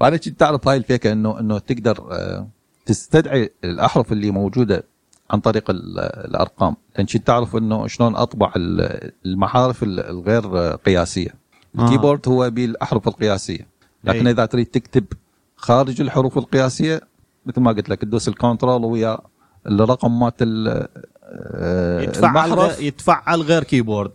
وأنا 0.00 0.16
كنت 0.16 0.40
تعرف 0.40 0.68
هاي 0.68 0.76
الفكرة 0.76 1.12
انه 1.12 1.40
إنه 1.40 1.58
تقدر 1.58 2.06
آه، 2.12 2.48
تستدعي 2.86 3.50
الأحرف 3.64 4.12
اللي 4.12 4.30
موجودة 4.30 4.84
عن 5.30 5.40
طريق 5.40 5.70
ال- 5.70 5.98
الأرقام 6.00 6.76
لأن 6.96 7.06
كنت 7.06 7.26
تعرف 7.26 7.56
إنه 7.56 7.86
شلون 7.86 8.16
أطبع 8.16 8.52
ال- 8.56 9.12
المحارف 9.26 9.82
ال- 9.82 10.00
الغير 10.00 10.72
قياسية 10.76 11.34
آه. 11.78 11.84
ال 11.84 11.89
keyboard 11.89 12.28
هو 12.28 12.50
بالأحرف 12.50 13.08
القياسية 13.08 13.66
لكن 14.04 14.26
أي. 14.26 14.32
إذا 14.32 14.44
تريد 14.46 14.66
تكتب 14.66 15.04
خارج 15.60 16.00
الحروف 16.00 16.38
القياسية 16.38 17.00
مثل 17.46 17.60
ما 17.60 17.72
قلت 17.72 17.88
لك 17.88 18.00
تدوس 18.00 18.28
ال 18.28 18.35
control 18.35 18.84
ويا 18.84 19.18
الرقم 19.66 20.20
مالت 20.20 20.34
ال- 20.42 20.88
آه، 21.24 22.00
يتفعل 22.00 22.30
المحرف. 22.50 22.78
غير 22.78 22.86
يتفعل 22.86 23.40
غير 23.42 23.64
keyboard 23.64 24.10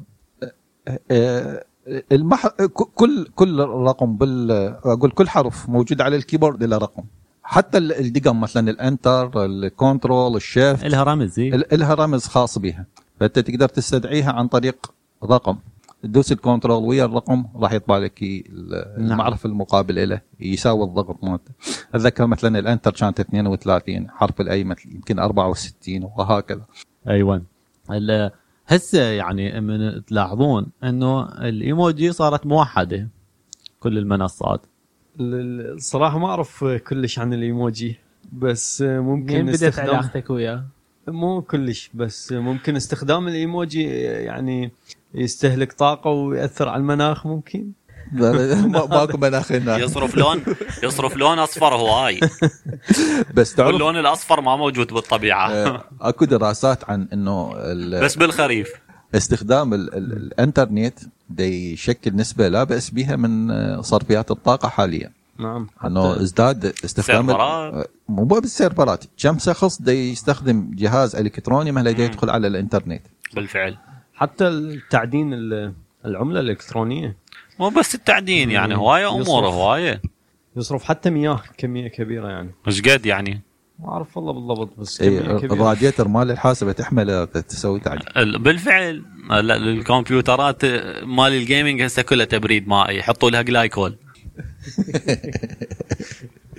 المح... 2.12 2.48
كل 2.96 3.28
كل 3.36 3.60
رقم 3.60 4.18
بال 4.18 4.52
أقول 4.86 5.12
كل 5.12 5.30
حرف 5.30 5.70
موجود 5.70 6.02
على 6.02 6.16
ال 6.16 6.21
keyboard 6.21 6.64
له 6.64 6.78
رقم. 6.78 7.04
حتى 7.44 7.78
ال- 7.78 8.00
الدقم 8.00 8.40
مثلا 8.42 8.70
ال 8.70 8.82
enter 8.82 9.46
ال 9.46 9.57
control 9.57 10.36
ال 10.36 10.43
shift. 10.43 10.86
لها 10.86 11.04
رمز 11.04 11.40
لها 11.40 11.94
رمز 11.94 12.26
خاص 12.26 12.58
بها. 12.58 12.86
فأنت 13.20 13.40
تقدر 13.40 13.68
تستدعيها 13.70 14.32
عن 14.32 14.48
طريق 14.48 14.92
رقم. 15.24 15.58
تدوس 16.04 16.32
ال 16.32 16.38
control 16.38 16.84
ويا 16.84 17.06
الرقم 17.06 17.46
راح 17.56 17.72
يطبع 17.74 17.98
لك 17.98 18.24
نعم. 18.24 19.12
المعرف 19.12 19.46
المقابل 19.46 20.10
له 20.10 20.22
يساوي 20.40 20.84
الضغط 20.84 21.24
مالته. 21.24 21.52
أتذكر 21.94 22.28
مثلا 22.28 22.60
ال 22.60 22.65
enter 22.65 22.92
كانت 22.92 23.20
32 23.20 24.10
حرف 24.10 24.42
ال 24.42 24.53
A 24.53 24.64
مثل 24.64 24.90
يمكن 24.96 25.20
64 25.20 26.04
وهكذا. 26.18 26.62
أيوه 27.10 27.42
ال- 27.92 28.32
هسه 28.68 29.02
يعني 29.02 29.62
من 29.62 30.06
تلاحظون 30.06 30.66
إنه 30.84 31.24
الإيموجي 31.24 32.12
صارت 32.12 32.46
موحدة 32.46 33.08
كل 33.80 33.98
المنصات. 33.98 34.62
ال- 35.20 35.74
الصراحه 35.76 36.20
ما 36.20 36.28
أعرف 36.28 36.64
كلش 36.64 37.20
عن 37.20 37.34
الإيموجي 37.34 37.96
بس 38.34 38.82
ممكن 38.82 39.34
منين 39.34 39.46
بدأت 39.46 39.64
استخدام 39.64 39.96
علاقتك 39.96 40.30
وياه؟ 40.30 40.64
مو 41.08 41.42
كلش 41.42 41.90
بس 41.94 42.32
ممكن 42.32 42.76
استخدام 42.76 43.28
الإيموجي 43.28 43.84
يعني 44.02 44.72
يستهلك 45.16 45.74
طاقة 45.74 46.10
ويأثر 46.10 46.70
على 46.70 46.80
المناخ 46.80 47.28
ممكن؟ 47.28 47.72
ما- 48.12 48.86
ماكو 48.86 49.18
مناخ 49.18 49.52
هنا. 49.52 49.78
يصرف 49.86 50.16
لون 50.16 50.44
يصرف 50.84 51.18
لون 51.18 51.40
أصفر 51.40 51.76
هواي 51.76 52.20
بس 53.36 53.56
تعرف 53.56 53.68
واللون 53.74 53.98
الأصفر 53.98 54.42
ما 54.42 54.56
موجود 54.56 54.94
بالطبيعة. 54.94 55.50
آه، 55.52 55.84
أكو 56.02 56.26
دراسات 56.26 56.90
عن 56.90 57.08
إنه 57.14 57.54
ال- 57.58 58.02
بس 58.04 58.16
بالخريف. 58.16 58.70
استخدام 59.16 59.74
ال 59.74 59.96
ال 59.96 60.14
الإنترنت 60.14 61.00
دي 61.30 61.74
يشكل 61.74 62.16
نسبة 62.16 62.48
لا 62.48 62.64
بأس 62.64 62.90
بها 62.90 63.16
من 63.16 63.52
آه، 63.52 63.82
صرفيات 63.82 64.32
الطاقة 64.32 64.68
حاليا. 64.70 65.12
نعم. 65.40 65.68
إنه 65.86 66.22
ازداد 66.22 66.66
استخدام. 66.86 67.30
آه، 67.30 67.86
مو 68.10 68.24
بالسيرفرات. 68.24 69.04
كم 69.18 69.40
شخص 69.40 69.82
دي 69.82 70.12
يستخدم 70.12 70.72
جهاز 70.74 71.16
إلكتروني 71.16 71.72
مم. 71.72 71.88
يدخل 71.88 72.30
على 72.30 72.48
الإنترنت؟ 72.48 73.02
بالفعل. 73.34 73.78
حتى 74.16 74.48
التعدين 74.48 75.34
ال- 75.34 75.74
العملة 76.06 76.40
الإلكترونية. 76.40 77.16
مو 77.60 77.70
بس 77.70 77.96
التعدين 77.96 78.52
يعني 78.52 78.76
هواية 78.76 79.10
أمور. 79.10 79.46
هواية. 79.48 80.02
يصرف 80.56 80.84
حتى 80.84 81.10
مياه 81.10 81.42
كمية 81.58 81.88
كبيرة 81.88 82.28
يعني. 82.30 82.52
إيش 82.68 82.82
قد 82.82 83.06
يعني. 83.06 83.42
ما 83.80 83.90
أعرف 83.90 84.18
والله 84.18 84.34
بالضبط 84.34 84.80
بس 84.80 85.02
كمية 85.04 85.20
كبيرة. 85.38 85.54
الراديتر 85.54 86.08
مال 86.08 86.32
الحاسبه 86.32 86.72
تحمله 86.72 87.26
تسوي 87.26 87.80
تعديل 87.80 88.04
ال- 88.18 88.40
بالفعل 88.40 89.04
لا 89.30 89.56
الكمبيوترات 89.56 90.66
مال 91.04 91.34
الجيمنج 91.34 91.82
هسه 91.82 92.02
كلها 92.02 92.26
تبريد 92.26 92.68
مائي 92.68 92.98
يحطوا 92.98 93.30
لها 93.30 93.42
جلايكول 93.42 93.96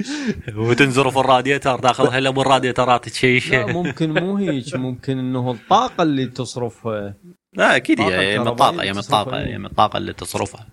وتنزرف 0.56 1.18
الراديتر 1.18 1.78
تاخذها 1.78 2.20
لابو 2.20 2.42
الراديترات 2.42 3.06
لا 3.06 3.12
تشيشه 3.12 3.66
ممكن 3.66 4.10
مو 4.10 4.36
هيك 4.36 4.76
ممكن 4.76 5.18
إنه 5.18 5.50
الطاقة 5.50 6.02
اللي 6.02 6.26
تصرفها. 6.26 7.14
لا 7.54 7.76
أكيد 7.76 7.98
طاقة 7.98 8.20
هي 8.20 8.38
من 8.38 8.48
الطاقة 8.48 8.82
هي 8.82 8.92
من 8.92 8.98
الطاقة 8.98 9.38
إيه. 9.38 9.46
هي 9.46 9.58
من 9.58 9.66
الطاقة 9.66 9.96
اللي 9.96 10.12
تصرفها. 10.12 10.66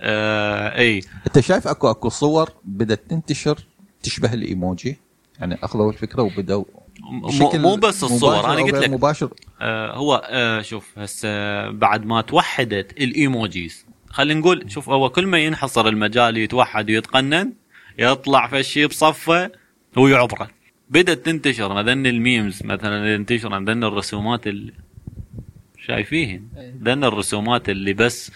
آه 0.00 0.78
أي. 0.78 1.00
أنت 1.26 1.40
شايف 1.40 1.68
أكو 1.68 1.90
أكو 1.90 2.08
صور 2.08 2.50
بدأت 2.64 3.10
تنتشر 3.10 3.58
تشبه 4.02 4.32
الإيموجي؟ 4.32 4.98
يعني 5.40 5.58
أخذوا 5.62 5.92
الفكرة 5.92 6.22
وبدأوا 6.22 6.64
مو, 7.00 7.50
مو 7.54 7.76
بس 7.76 8.04
الصور 8.04 8.52
أنا 8.52 8.62
قلت 8.62 8.74
لك. 8.74 8.90
مباشر. 8.90 9.30
آه 9.60 9.96
هو 9.96 10.22
آه 10.30 10.62
شوف 10.62 10.98
هسه 10.98 11.70
بعد 11.70 12.06
ما 12.06 12.20
توحدت 12.20 12.92
ال 13.00 13.12
emojis 13.12 13.86
خلينا 14.10 14.40
نقول 14.40 14.70
شوف 14.70 14.88
هو 14.88 15.10
كل 15.10 15.26
ما 15.26 15.38
ينحصر 15.38 15.88
المجال 15.88 16.36
يتوحد 16.36 16.90
ويتقنن 16.90 17.52
يطلع 17.98 18.46
فشي 18.46 18.86
بصفه 18.86 19.50
ويعبره 19.96 20.48
بدأت 20.90 21.26
تنتشر 21.26 21.74
مثلا 21.74 21.92
ال 22.10 22.19
memes 22.19 22.62
مثلا 22.64 22.96
اللي 22.98 23.14
ينتشر 23.14 23.48
مثلا 23.60 23.88
الرسومات 23.88 24.46
اللي 24.46 24.72
شايفين 25.86 26.48
ذن 26.82 27.04
الرسومات 27.04 27.68
اللي 27.68 27.92
بس 27.92 28.30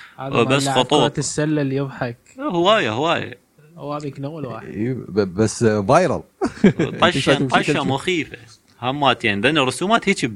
بس 0.46 0.68
خطوط. 0.68 1.18
السلة 1.18 1.62
اللي 1.62 1.76
يضحك. 1.76 2.16
هواية 2.38 2.90
هواية. 2.92 3.38
هو 3.76 3.94
هذيك 3.94 4.20
اول 4.20 4.46
واحد. 4.46 4.66
إي، 4.66 4.94
ب- 4.94 5.34
بس 5.34 5.64
viral 5.64 6.22
طشة 7.02 7.46
طشة. 7.48 7.84
مخيفة. 7.84 8.36
هماتين. 8.82 9.40
ذن 9.40 9.58
الرسومات 9.58 10.08
هيك 10.08 10.30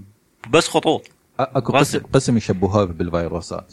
بس 0.51 0.69
خطوط. 0.69 1.03
أكو. 1.41 1.73
قسم 1.73 1.99
قسم 2.13 2.37
يشبهوها 2.37 2.85
بالفيروسات. 2.85 3.73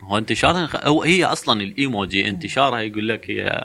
هو 0.00 0.18
انتشارها 0.18 0.86
هو 0.88 1.02
هي 1.02 1.24
أصلا 1.24 1.60
الإيموجي 1.60 2.28
انتشارها 2.28 2.80
يقول 2.80 3.08
لك 3.08 3.30
هي 3.30 3.64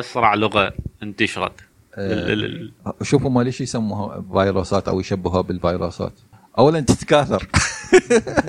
أسرع 0.00 0.34
لغة 0.34 0.72
انتشرت. 1.02 1.52
ال- 1.98 2.72
شوفوا 3.02 3.30
ما 3.30 3.40
ليش 3.42 3.60
يسموها 3.60 4.24
فيروسات 4.32 4.88
أو 4.88 5.00
يشبهوها 5.00 5.40
بالفيروسات. 5.40 6.12
اولا 6.58 6.80
تتكاثر. 6.80 7.48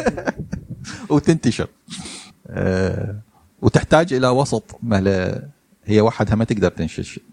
وتنتشر. 1.10 1.68
آه، 2.48 3.16
وتحتاج 3.62 4.14
إلى 4.14 4.28
وسط 4.28 4.78
مهلا 4.84 5.44
هي 5.86 6.02
وحدها 6.02 6.36
ما 6.36 6.46
تقدر 6.46 6.70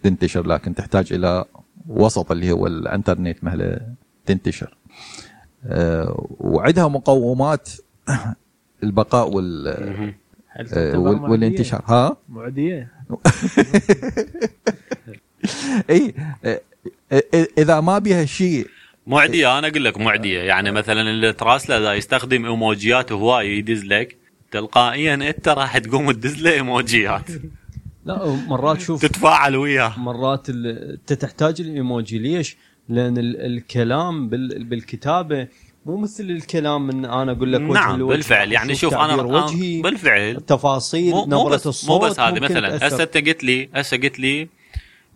تنتشر 0.02 0.46
لكن 0.46 0.74
تحتاج 0.74 1.12
إلى 1.12 1.44
وسط 1.88 2.30
اللي 2.30 2.52
هو 2.52 2.66
الإنترنت 2.66 3.44
مهلا 3.44 3.80
تنتشر. 4.26 4.76
آه، 5.66 6.26
وعندها 6.40 6.88
مقومات 6.88 7.68
البقاء 8.82 9.30
وال 9.30 9.68
آه، 10.72 10.98
وال-؟ 10.98 11.30
والانتشار. 11.30 11.82
ها؟ 11.86 12.16
معدية. 12.28 12.92
اي 15.90 16.14
آه، 16.44 16.60
آه، 17.12 17.22
إذا 17.58 17.80
ما 17.80 17.98
بها 17.98 18.24
شيء. 18.24 18.66
معدية 19.06 19.58
أنا 19.58 19.68
أقول 19.68 19.84
لك 19.84 19.98
معدية. 19.98 20.40
يعني 20.40 20.70
مثلا 20.70 21.00
اللي 21.00 21.32
تراسله 21.32 21.78
اذا 21.78 21.92
يستخدم 21.94 22.44
إيموجيات 22.46 23.12
هواي 23.12 23.58
يدز 23.58 23.84
لك 23.84 24.16
تلقائيا 24.50 25.14
أنت 25.14 25.48
راح 25.48 25.78
تقوم 25.78 26.10
تدز 26.12 26.42
له 26.42 26.52
إيموجيات. 26.52 27.30
لا 28.06 28.26
مرات 28.48 28.80
شوف 28.80 29.02
تتفاعل 29.02 29.56
وياه. 29.56 29.98
مرات 29.98 30.48
ال- 30.50 30.90
أنت 30.92 31.12
تحتاج 31.12 31.60
الإيموجي 31.60 32.18
ليش؟ 32.18 32.56
لأن 32.88 33.18
ال- 33.18 33.40
الكلام 33.46 34.28
بال- 34.28 34.64
بالكتابة 34.64 35.48
مو 35.86 35.96
مثل 35.96 36.24
الكلام 36.24 36.86
من 36.86 37.04
أنا 37.04 37.32
أقول 37.32 37.52
لك 37.52 37.60
وجه 37.60 37.72
نعم 37.72 37.98
لوجه 37.98 38.10
بالفعل. 38.10 38.52
يعني 38.52 38.74
شوف 38.74 38.94
أنا 38.94 39.22
وجهي 39.22 39.82
بالفعل. 39.82 40.36
التفاصيل 40.36 41.10
مو 41.10 41.24
نبرة 41.26 41.48
بس 41.48 41.66
الصوت 41.66 41.90
مو 41.90 42.08
بس 42.08 42.20
هذه 42.20 42.40
مثلا. 42.40 42.88
هسه 42.88 43.02
أنت 43.02 43.16
قلت 43.16 43.44
لي 43.44 43.68
هسه 43.74 43.96
قلت 43.96 44.20
لي 44.20 44.48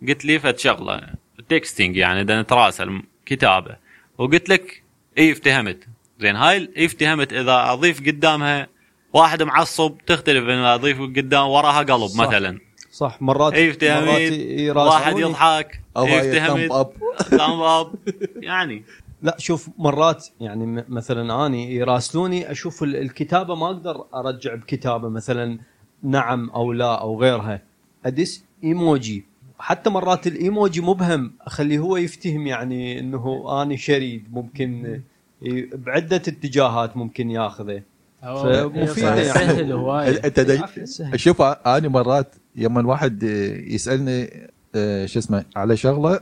قلت 0.07 0.25
لي 0.25 0.39
فد 0.39 0.57
شغله 0.57 1.01
texting 1.49 1.97
يعني 1.97 2.21
إذا 2.21 2.41
نتراسل 2.41 3.01
كتابة. 3.25 3.75
وقلت 4.17 4.49
لك 4.49 4.83
اي 5.17 5.31
افتهمت. 5.31 5.87
زين 6.19 6.35
هاي 6.35 6.69
اي 6.77 6.85
افتهمت. 6.85 7.33
إذا 7.33 7.71
أضيف 7.71 7.99
قدامها 8.07 8.67
واحد 9.13 9.43
معصب 9.43 9.97
تختلف 10.07 10.43
إن 10.43 10.65
أضيف 10.65 11.01
قدام 11.01 11.47
وراها 11.47 11.79
قلب 11.79 12.07
صح. 12.07 12.27
مثلا. 12.27 12.59
صح. 12.91 13.17
مرات 13.21 13.53
اي 13.53 13.67
مرات 13.67 13.83
افتهمت 13.83 14.19
يراسلوني. 14.19 14.89
واحد 14.89 15.17
يضحك. 15.17 15.81
اي 15.97 16.11
هاي 16.11 16.19
افتهمت. 16.19 16.91
thumb 17.23 17.61
up. 17.61 17.95
يعني. 18.35 18.83
لا 19.25 19.35
شوف 19.39 19.69
مرات 19.77 20.27
يعني 20.41 20.65
م- 20.65 20.83
مثلا 20.89 21.45
أني 21.45 21.75
يراسلوني 21.75 22.51
أشوف 22.51 22.83
ال- 22.83 22.95
الكتابة 22.95 23.55
ما 23.55 23.65
أقدر 23.65 24.03
أرجع 24.15 24.55
بكتابة 24.55 25.09
مثلا 25.09 25.57
نعم 26.03 26.49
أو 26.49 26.73
لا 26.73 27.01
أو 27.01 27.21
غيرها. 27.21 27.61
أدز 28.05 28.43
إيموجي. 28.63 29.25
حتى 29.59 29.89
مرات 29.89 30.27
الإيموجي 30.27 30.81
مبهم 30.81 31.31
أخليه 31.41 31.79
هو 31.79 31.97
يفتهم 31.97 32.47
يعني 32.47 32.99
إنه 32.99 33.45
أني 33.61 33.77
شريد 33.77 34.23
ممكن 34.33 35.01
بعدة 35.73 36.15
اتجاهات 36.15 36.97
ممكن 36.97 37.31
ياخذه. 37.31 37.81
صار 38.85 39.17
يعني. 39.17 39.23
سهل 39.23 39.71
هواي. 39.71 40.19
شوف 41.15 41.41
أنا 41.41 41.87
مرات 41.87 42.35
لما 42.55 42.87
واحد 42.87 43.23
يسألني 43.67 44.49
آه، 44.75 45.05
شو 45.05 45.19
اسمه 45.19 45.45
على 45.55 45.77
شغلة 45.77 46.19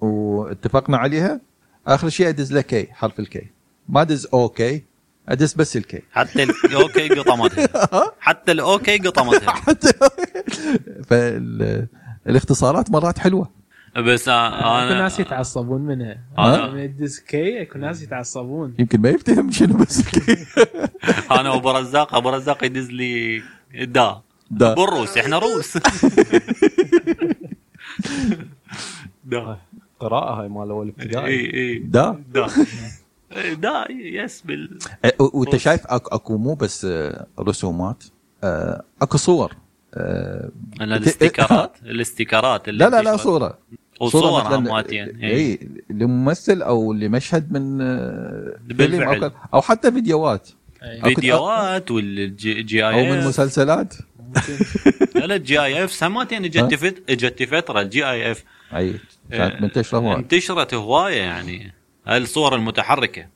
واتفقنا 0.00 0.96
عليها 0.96 1.40
آخر 1.86 2.08
شيء 2.08 2.28
أدز 2.28 2.52
له 2.52 2.60
K 2.60 2.86
حرف 2.92 3.20
ال 3.20 3.29
K. 3.29 3.46
ما 3.88 4.00
أدز 4.02 4.26
okay 4.34 4.82
أدز 5.28 5.52
بس 5.54 5.76
ال 5.76 5.85
K. 5.85 6.02
حتى 6.12 6.42
ال 6.42 6.55
okay 6.55 7.08
قطمتها 7.08 7.68
حتى 8.20 8.52
ال 8.52 8.61
okay 8.61 8.98
قطمتها 8.98 9.54
فالاختصارات 11.08 12.90
مرات 12.90 13.18
حلوة. 13.18 13.50
بس 13.96 14.28
اكو 14.28 14.68
أنا 14.68 15.02
ناس 15.02 15.20
يتعصبون 15.20 15.80
منها. 15.80 16.18
ها؟ 16.38 16.70
من 16.70 16.84
الديس 16.84 17.20
كي 17.20 17.62
أكو 17.62 17.78
ناس 17.78 18.02
يتعصبون. 18.02 18.74
يمكن 18.78 19.00
ما 19.00 19.08
يفتهم 19.08 19.50
شنو 19.52 19.76
بس 19.76 20.00
الكي. 20.00 20.46
أنا 21.40 21.50
وابو 21.50 21.70
رزاق 21.70 22.14
أبو 22.14 22.30
رزاق 22.30 22.64
يدز 22.64 22.90
لي 22.90 23.42
دا. 23.74 24.20
دا. 24.50 24.74
بالروس 24.74 25.18
إحنا 25.18 25.38
روس. 25.38 25.78
دا. 29.24 29.58
قراءة 30.06 30.42
هاي 30.42 30.48
مال 30.48 30.70
أول 30.70 30.88
ابتدائي. 30.88 31.26
اي 31.26 31.54
اي 31.54 31.78
دا؟ 31.78 32.22
دا. 32.34 32.46
إيه، 33.36 33.54
دا 33.54 33.84
يس 33.90 34.42
بال 34.42 34.78
و- 35.20 35.40
وأنت 35.40 35.56
شايف 35.56 35.86
أكو 35.86 36.36
مو 36.36 36.54
بس 36.54 36.84
أه، 36.84 37.26
رسومات 37.40 38.04
أه، 38.44 38.82
أكو 39.02 39.18
صور 39.18 39.52
أه، 39.94 40.50
أنا 40.80 40.96
الاستيكرات 40.96 41.72
الاستيكرات 41.92 42.68
اللي 42.68 42.84
لا 42.84 42.90
لا 42.90 43.02
لا. 43.02 43.16
صورة. 43.16 43.58
وصور 44.00 44.82
إيه. 44.90 45.14
اي 45.22 45.68
لممثل 45.90 46.62
أو 46.62 46.92
لمشهد 46.92 47.52
من 47.52 47.78
فيلم 47.78 48.76
بالفعل. 48.76 49.24
أو, 49.24 49.30
أو 49.54 49.60
حتى 49.62 49.92
فيديوهات. 49.92 50.48
فيديوهات 51.04 51.90
والجي 51.90 52.84
أو 52.84 52.90
اي 52.90 53.10
من 53.10 53.18
اف 53.18 53.26
مسلسلات. 53.26 53.94
لا 55.14 55.26
لا 55.26 55.34
الجي 55.36 55.60
اي 55.60 55.84
اف 55.84 55.92
سماتين 55.92 56.44
اجت 56.44 57.02
اجت 57.08 57.42
فترة 57.42 57.80
الجي 57.80 58.10
اي 58.10 58.30
اف 58.30 58.44
أي. 58.74 58.94
كانت 59.30 59.62
منتشرة 59.62 59.98
هواي 59.98 60.16
انتشرت 60.16 60.74
هواية 60.74 61.16
يعني. 61.22 61.72
الصور 62.08 62.54
المتحركة؟ 62.54 63.26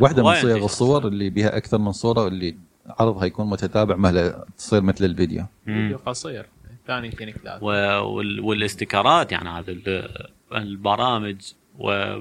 واحدة 0.00 0.22
من 0.22 0.34
صيغ. 0.34 0.64
الصور 0.64 1.06
اللي 1.08 1.30
بها 1.30 1.56
أكثر 1.56 1.78
من 1.78 1.92
صورة 1.92 2.26
اللي 2.28 2.56
عرضها 2.86 3.24
يكون 3.24 3.50
متتابع 3.50 3.96
مهلا 3.96 4.44
تصير 4.58 4.80
مثل 4.82 5.04
الفيديو. 5.04 5.44
فيديو 5.64 5.98
قصير 6.06 6.46
ثاني 6.86 7.08
اثنين 7.08 7.34
ثلاثة 7.44 7.64
وال- 8.02 8.40
والاستيكرات 8.40 9.32
يعني 9.32 9.48
هذا 9.48 9.70
ال- 9.72 10.26
البرامج 10.54 11.36
و 11.78 12.14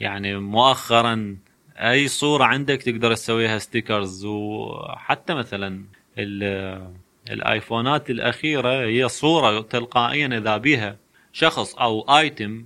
يعني 0.00 0.36
مؤخرا 0.38 1.36
أي 1.76 2.08
صورة 2.08 2.44
عندك 2.44 2.82
تقدر 2.82 3.14
تسويها 3.14 3.58
stickers 3.58 4.24
وحتى 4.24 5.34
مثلا 5.34 5.84
ال- 6.18 6.88
الآيفونات 7.30 8.10
الأخيرة 8.10 8.86
هي 8.86 9.08
صورة 9.08 9.60
تلقائيا 9.60 10.26
إذا 10.38 10.56
بيها 10.56 10.96
شخص 11.38 11.74
أو 11.74 12.00
item 12.00 12.64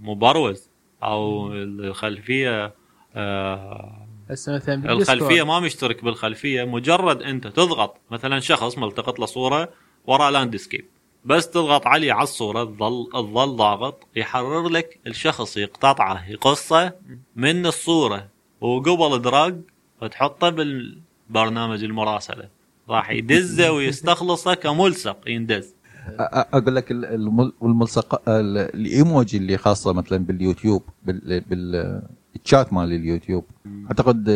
مبروز 0.00 0.68
أو 1.02 1.52
الخلفية 1.52 2.74
آه، 3.14 4.06
هسه 4.30 4.54
مثلا 4.54 4.74
بال 4.74 4.84
Discord. 4.84 5.22
الخلفية 5.22 5.42
ما 5.42 5.60
مشترك 5.60 6.04
بالخلفية 6.04 6.64
مجرد 6.64 7.22
أنت 7.22 7.46
تضغط 7.46 8.00
مثلا 8.10 8.40
شخص 8.40 8.78
ملتقط 8.78 9.18
له 9.18 9.26
صورة 9.26 9.68
وراه 10.06 10.30
landscape 10.30 10.84
بس 11.24 11.50
تضغط 11.50 11.86
عليه 11.86 12.12
على 12.12 12.22
الصورة 12.22 12.64
تظل 12.64 13.08
تظل 13.12 13.56
ضاغط 13.56 14.06
يحرر 14.16 14.68
لك 14.68 14.98
الشخص 15.06 15.56
يقتطعه 15.56 16.30
يقصه 16.30 16.92
من 17.36 17.66
الصورة 17.66 18.28
وقبل 18.60 19.22
drag 19.22 19.60
وتحطه 20.02 20.50
بالبرنامج 20.50 21.84
المراسلة. 21.84 22.48
راح 22.88 23.10
يدزه 23.10 23.72
ويستخلصه 23.72 24.54
كملصق 24.54 25.18
يندز. 25.26 25.74
أقول 26.18 26.76
لك 26.76 26.90
ال- 26.90 27.04
الم- 27.04 27.52
والملصق 27.60 28.28
ال- 28.28 28.58
الايموجي 28.58 29.36
اللي 29.36 29.56
خاصه 29.56 29.92
مثلا 29.92 30.18
باليوتيوب 30.18 30.82
بال- 31.04 31.40
بال 31.40 32.02
الشات 32.44 32.72
مال 32.72 32.92
اليوتيوب 32.92 33.44
اعتقد 33.86 34.28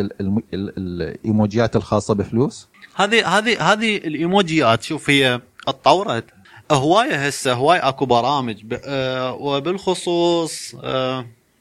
الايموجيات 0.53 1.75
الخاصه 1.75 2.13
بفلوس 2.13 2.67
هذه 2.95 3.27
هذه 3.37 3.71
هذه 3.73 3.97
الايموجيات 3.97 4.83
شوف 4.83 5.09
هي 5.09 5.41
اتطورت 5.67 6.25
هوايه 6.71 7.27
هسه 7.27 7.53
هواي 7.53 7.79
اكو 7.79 8.05
برامج 8.05 8.63
وبالخصوص 9.39 10.75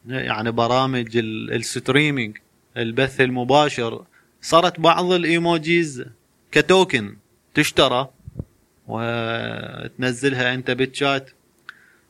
يعني 0.08 0.50
برامج 0.52 1.16
ال- 1.16 1.52
الـ 1.52 1.61
streaming 1.61 2.36
البث 2.76 3.20
المباشر 3.20 4.04
صارت 4.42 4.80
بعض 4.80 5.12
الـ 5.12 5.25
emojis 5.25 6.04
ك 6.52 6.63
token 6.63 7.16
تشترى 7.54 8.08
وتنزلها 8.88 10.54
انت 10.54 10.70
بالشات. 10.70 11.30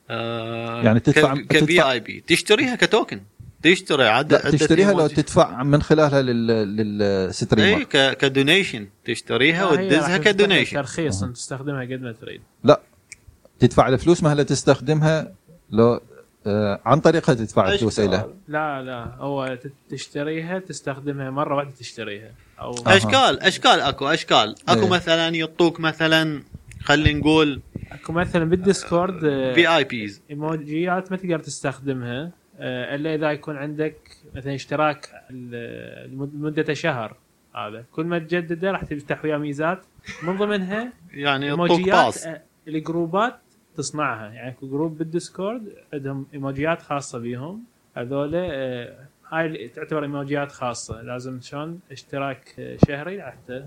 آه، 0.09 0.83
يعني 0.83 0.99
تدفع- 0.99 1.35
ك 1.35 1.81
VIP 1.81 2.23
تشتريها 2.27 2.75
ك 2.75 2.82
token. 2.82 3.21
تشتري 3.63 4.03
عدد 4.07 4.37
تشتريها 4.39 4.93
لو 4.93 5.07
تدفع 5.07 5.63
من 5.63 5.81
خلالها 5.81 6.21
لل- 6.21 6.47
اي 6.47 6.65
لل 6.65 6.87
streamer. 6.87 7.83
ك- 7.83 8.17
ك 8.17 8.24
donation. 8.24 8.87
تشتريها 9.05 9.63
آه، 9.63 9.71
وتدزها 9.71 10.17
ك 10.17 10.23
donation. 10.23 10.75
ترخيص. 10.77 11.23
أنت 11.23 11.35
تستخدمها 11.35 11.81
قد 11.81 12.01
ما 12.01 12.11
تريد. 12.11 12.41
لا. 12.63 12.81
تدفع 13.59 13.87
الفلوس 13.87 14.23
مهلا 14.23 14.43
تستخدمها 14.43 15.31
لو 15.71 16.01
آه 16.47 16.79
عن 16.85 16.99
طريقها 16.99 17.35
تدفع 17.35 17.73
الفلوس 17.73 17.99
لا 18.47 18.81
لا. 18.81 19.15
هو 19.19 19.57
ت- 19.63 19.71
تشتريها 19.91 20.59
تستخدمها 20.59 21.29
مرة 21.29 21.55
واحدة 21.55 21.71
تشتريها. 21.79 22.31
أو. 22.59 22.71
أشكال 22.87 23.39
أشكال 23.39 23.79
أكو 23.81 24.07
أشكال. 24.07 24.55
أكو 24.69 24.83
إيه. 24.83 24.89
مثلا 24.89 25.27
يعطوك 25.29 25.79
مثلا 25.79 26.43
خلينا 26.81 27.19
نقول 27.19 27.61
أكو 27.91 28.13
مثلا 28.13 28.45
بالديسكورد 28.45 29.19
VIPs 29.55 30.21
إيموجيات 30.29 31.11
ما 31.11 31.17
تقدر 31.17 31.39
تستخدمها 31.39 32.31
آه، 32.59 32.95
إلا 32.95 33.15
إذا 33.15 33.31
يكون 33.31 33.57
عندك 33.57 33.97
مثلا 34.35 34.55
اشتراك 34.55 35.09
لمدة 35.29 36.73
شهر 36.73 37.15
هذا. 37.55 37.83
كل 37.91 38.05
ما 38.05 38.19
تجدده 38.19 38.71
راح 38.71 38.83
تفتح 38.83 39.23
وياه 39.25 39.37
ميزات. 39.37 39.85
من 40.23 40.37
ضمنها 40.37 40.93
يعني 41.13 41.49
إيموجيات 41.49 42.05
باص. 42.05 42.25
آه، 42.25 42.41
الجروبات 42.67 43.39
تصنعها. 43.77 44.33
يعني 44.33 44.49
أكو 44.49 44.67
جروب 44.67 44.97
بالديسكورد 44.97 45.73
عندهم 45.93 46.27
إيموجيات 46.33 46.81
خاصة 46.81 47.19
بيهم. 47.19 47.63
هذول 47.97 48.31
آه، 48.35 49.07
هاي 49.31 49.45
اللي 49.45 49.67
تعتبر 49.67 50.03
إيموجيات 50.03 50.51
خاصة. 50.51 51.01
لازم 51.01 51.41
شلون 51.41 51.79
اشتراك 51.91 52.55
شهري 52.87 53.21
حتى 53.21 53.65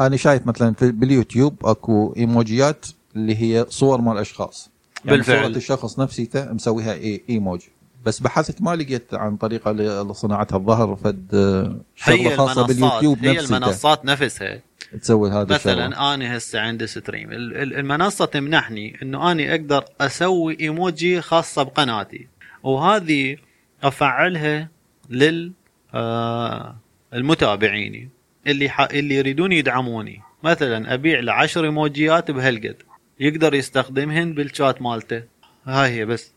أنا 0.00 0.16
شايف 0.16 0.46
مثلا 0.46 0.74
في 0.74 0.92
باليوتيوب 0.92 1.66
أكو 1.66 2.14
إيموجيات 2.16 2.86
اللي 3.16 3.36
هي 3.42 3.66
صور 3.68 4.00
مال 4.00 4.18
أشخاص. 4.18 4.70
يعني 5.04 5.16
بالفعل. 5.16 5.44
صورة 5.44 5.56
الشخص 5.56 5.98
نفسيته 5.98 6.52
مسويها 6.52 6.92
إي 6.92 7.22
إيموجي. 7.30 7.68
بس 8.04 8.20
بحثت 8.20 8.62
ما 8.62 8.76
لقيت 8.76 9.14
عن 9.14 9.36
طريقة 9.36 9.72
لصناعتها 9.72 10.56
الظهر 10.56 10.96
فد 10.96 11.34
آه، 11.34 11.76
شغلة 11.96 12.18
هي 12.30 12.36
خاصة 12.36 12.52
المنصات 12.52 12.68
باليوتيوب 12.76 13.18
هي 13.18 13.32
نفسيته 13.32 13.56
المنصات 13.56 14.04
نفسها. 14.04 14.60
تسوي 15.02 15.30
هذا 15.30 15.54
مثلا 15.54 16.14
أنا 16.14 16.36
هسه 16.36 16.60
عندي 16.60 16.86
stream. 16.86 17.32
ال- 17.32 17.56
ال- 17.56 17.74
المنصة 17.74 18.24
تمنحني 18.24 18.98
إنه 19.02 19.32
اني 19.32 19.50
أقدر 19.54 19.84
أسوي 20.00 20.56
إيموجي 20.60 21.20
خاصة 21.20 21.62
بقناتي. 21.62 22.28
وهذه 22.62 23.36
أفعلها 23.82 24.68
لل 25.10 25.52
آه 25.94 26.76
المتابعين 27.14 28.10
اللي 28.46 28.68
ح... 28.70 28.80
اللي 28.80 29.14
يريدون 29.14 29.52
يدعموني. 29.52 30.20
مثلا 30.42 30.94
أبيع 30.94 31.20
له 31.20 31.32
10 31.32 31.64
إيموجيات 31.64 32.30
بهالقد. 32.30 32.76
يقدر 33.20 33.54
يستخدمهن 33.54 34.32
بالشات 34.34 34.82
مالته. 34.82 35.22
هاي 35.64 35.88
هي 35.90 36.04
بس. 36.04 36.32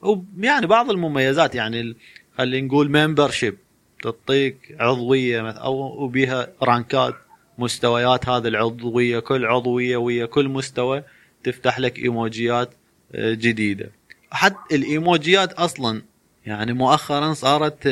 ويعني 0.00 0.66
بعض 0.66 0.90
المميزات 0.90 1.54
يعني 1.54 1.80
ال- 1.80 1.96
خلينا 2.38 2.66
نقول 2.66 2.88
ممبرشيب 2.90 3.56
تعطيك 4.02 4.76
عضوية 4.80 5.42
مث- 5.42 5.56
أو 5.56 6.04
وبيها 6.04 6.48
رانكات 6.62 7.14
مستويات 7.58 8.28
هذه 8.28 8.48
العضوية 8.48 9.18
كل 9.18 9.46
عضوية 9.46 9.96
ويا 9.96 10.26
كل 10.26 10.48
مستوى 10.48 11.02
تفتح 11.44 11.78
لك 11.80 11.98
إيموجيات 11.98 12.70
آه، 13.14 13.32
جديدة. 13.34 13.90
حتى 14.30 14.76
الإيموجيات 14.76 15.52
أصلا 15.52 16.02
يعني 16.46 16.72
مؤخرا 16.72 17.34
صارت 17.34 17.86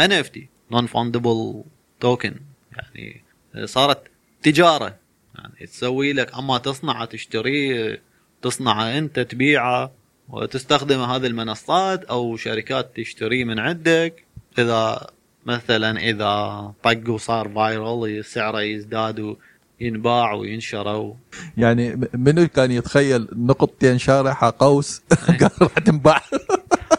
NFT 0.00 0.48
non-fungible 0.72 1.62
token 2.00 2.34
يعني 2.76 3.22
آه، 3.54 3.64
صارت 3.64 4.02
تجارة. 4.42 4.96
يعني 5.38 5.66
تسوي 5.66 6.12
لك 6.12 6.34
أما 6.34 6.58
تصنعه 6.58 7.04
تشتريه 7.04 8.02
تصنعه 8.42 8.98
أنت 8.98 9.20
تبيعه 9.20 9.92
وتستخدم 10.28 11.00
هذه 11.00 11.26
المنصات 11.26 12.04
أو 12.04 12.36
شركات 12.36 12.96
تشتريه 12.96 13.44
من 13.44 13.58
عندك. 13.58 14.24
إذا 14.58 15.06
مثلا 15.46 16.00
إذا 16.00 16.72
طق 16.82 17.10
وصار 17.10 17.48
viral 17.48 18.24
سعره 18.24 18.60
يزداد 18.60 19.36
وينباع 19.80 20.32
وينشر. 20.32 21.14
يعني 21.56 22.08
منو 22.14 22.48
كان 22.48 22.70
يتخيل 22.70 23.28
نقطتين 23.32 23.98
شارحة 23.98 24.56
قوس؟ 24.58 25.02
قال 25.40 25.50
راح 25.62 25.78
تنباع. 25.78 26.22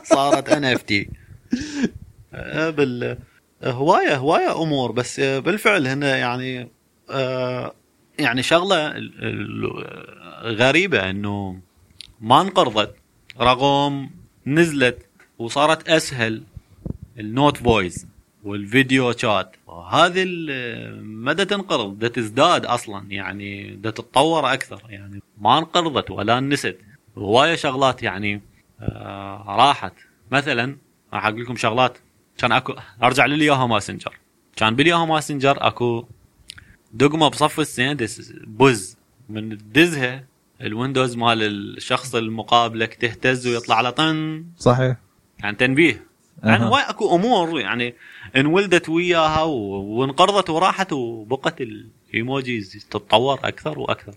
صارت 0.03 0.49
NFT 0.49 1.09
بال 2.53 3.17
هوايه 3.63 4.15
هواية 4.15 4.61
أمور 4.63 4.91
بس 4.91 5.19
آه، 5.19 5.39
بالفعل 5.39 5.87
هنا 5.87 6.17
يعني 6.17 6.67
آه، 7.09 7.73
يعني 8.19 8.43
شغلة 8.43 8.93
غريبة 10.43 11.09
إنه 11.09 11.59
ما 12.21 12.41
انقرضت 12.41 12.95
رغم 13.39 14.09
نزلت 14.47 15.05
وصارت 15.39 15.89
أسهل 15.89 16.43
ال 17.19 17.27
note 17.27 17.57
voice 17.57 18.05
وال 18.43 18.63
video 18.63 19.11
chat 19.11 19.51
وهذه 19.67 20.23
ال- 20.27 21.05
مدى 21.05 21.45
تنقرض؟ 21.45 21.99
ده 21.99 22.07
تزداد 22.07 22.65
أصلا 22.65 23.05
يعني 23.11 23.75
ده 23.75 23.89
تتطور 23.91 24.53
أكثر 24.53 24.81
يعني 24.89 25.21
ما 25.41 25.57
انقرضت 25.57 26.11
ولا 26.11 26.39
نست. 26.39 26.77
هواية 27.17 27.55
شغلات 27.55 28.03
يعني 28.03 28.33
آه 28.35 28.41
راحت. 29.47 29.93
مثلا 30.31 30.77
راح 31.13 31.25
أقول 31.25 31.41
لكم 31.41 31.55
شغلات. 31.55 31.97
كان 32.37 32.51
أكو 32.51 32.73
أرجع 33.03 33.25
للياهو 33.25 33.67
ماسنجر. 33.67 34.17
كان 34.55 34.75
بالياهو 34.75 35.05
ماسنجر 35.05 35.67
أكو 35.67 36.05
دقمه 36.93 37.27
بصف 37.27 37.59
ال 37.59 37.67
send 37.67 37.97
دز 37.97 38.33
buzz 38.47 38.97
من 39.29 39.57
تدزها 39.57 40.25
ال 40.61 40.68
windows 40.68 41.15
مال 41.15 41.43
الشخص 41.43 42.15
المقابلك 42.15 42.93
تهتز 42.93 43.47
ويطلع 43.47 43.75
على 43.75 43.91
طن. 43.91 44.45
صحيح. 44.57 44.97
يعني 45.39 45.55
تنبيه. 45.55 46.07
يعني 46.43 46.63
أها. 46.63 46.69
وايد 46.69 46.85
أكو 46.85 47.15
أمور 47.15 47.59
يعني 47.59 47.95
انولدت 48.35 48.89
وياها 48.89 49.41
وانقرضت 49.43 50.49
وراحت 50.49 50.93
وبقت 50.93 51.61
الايموجيز 51.61 52.87
تتطور 52.89 53.39
أكثر 53.43 53.79
وأكثر. 53.79 54.13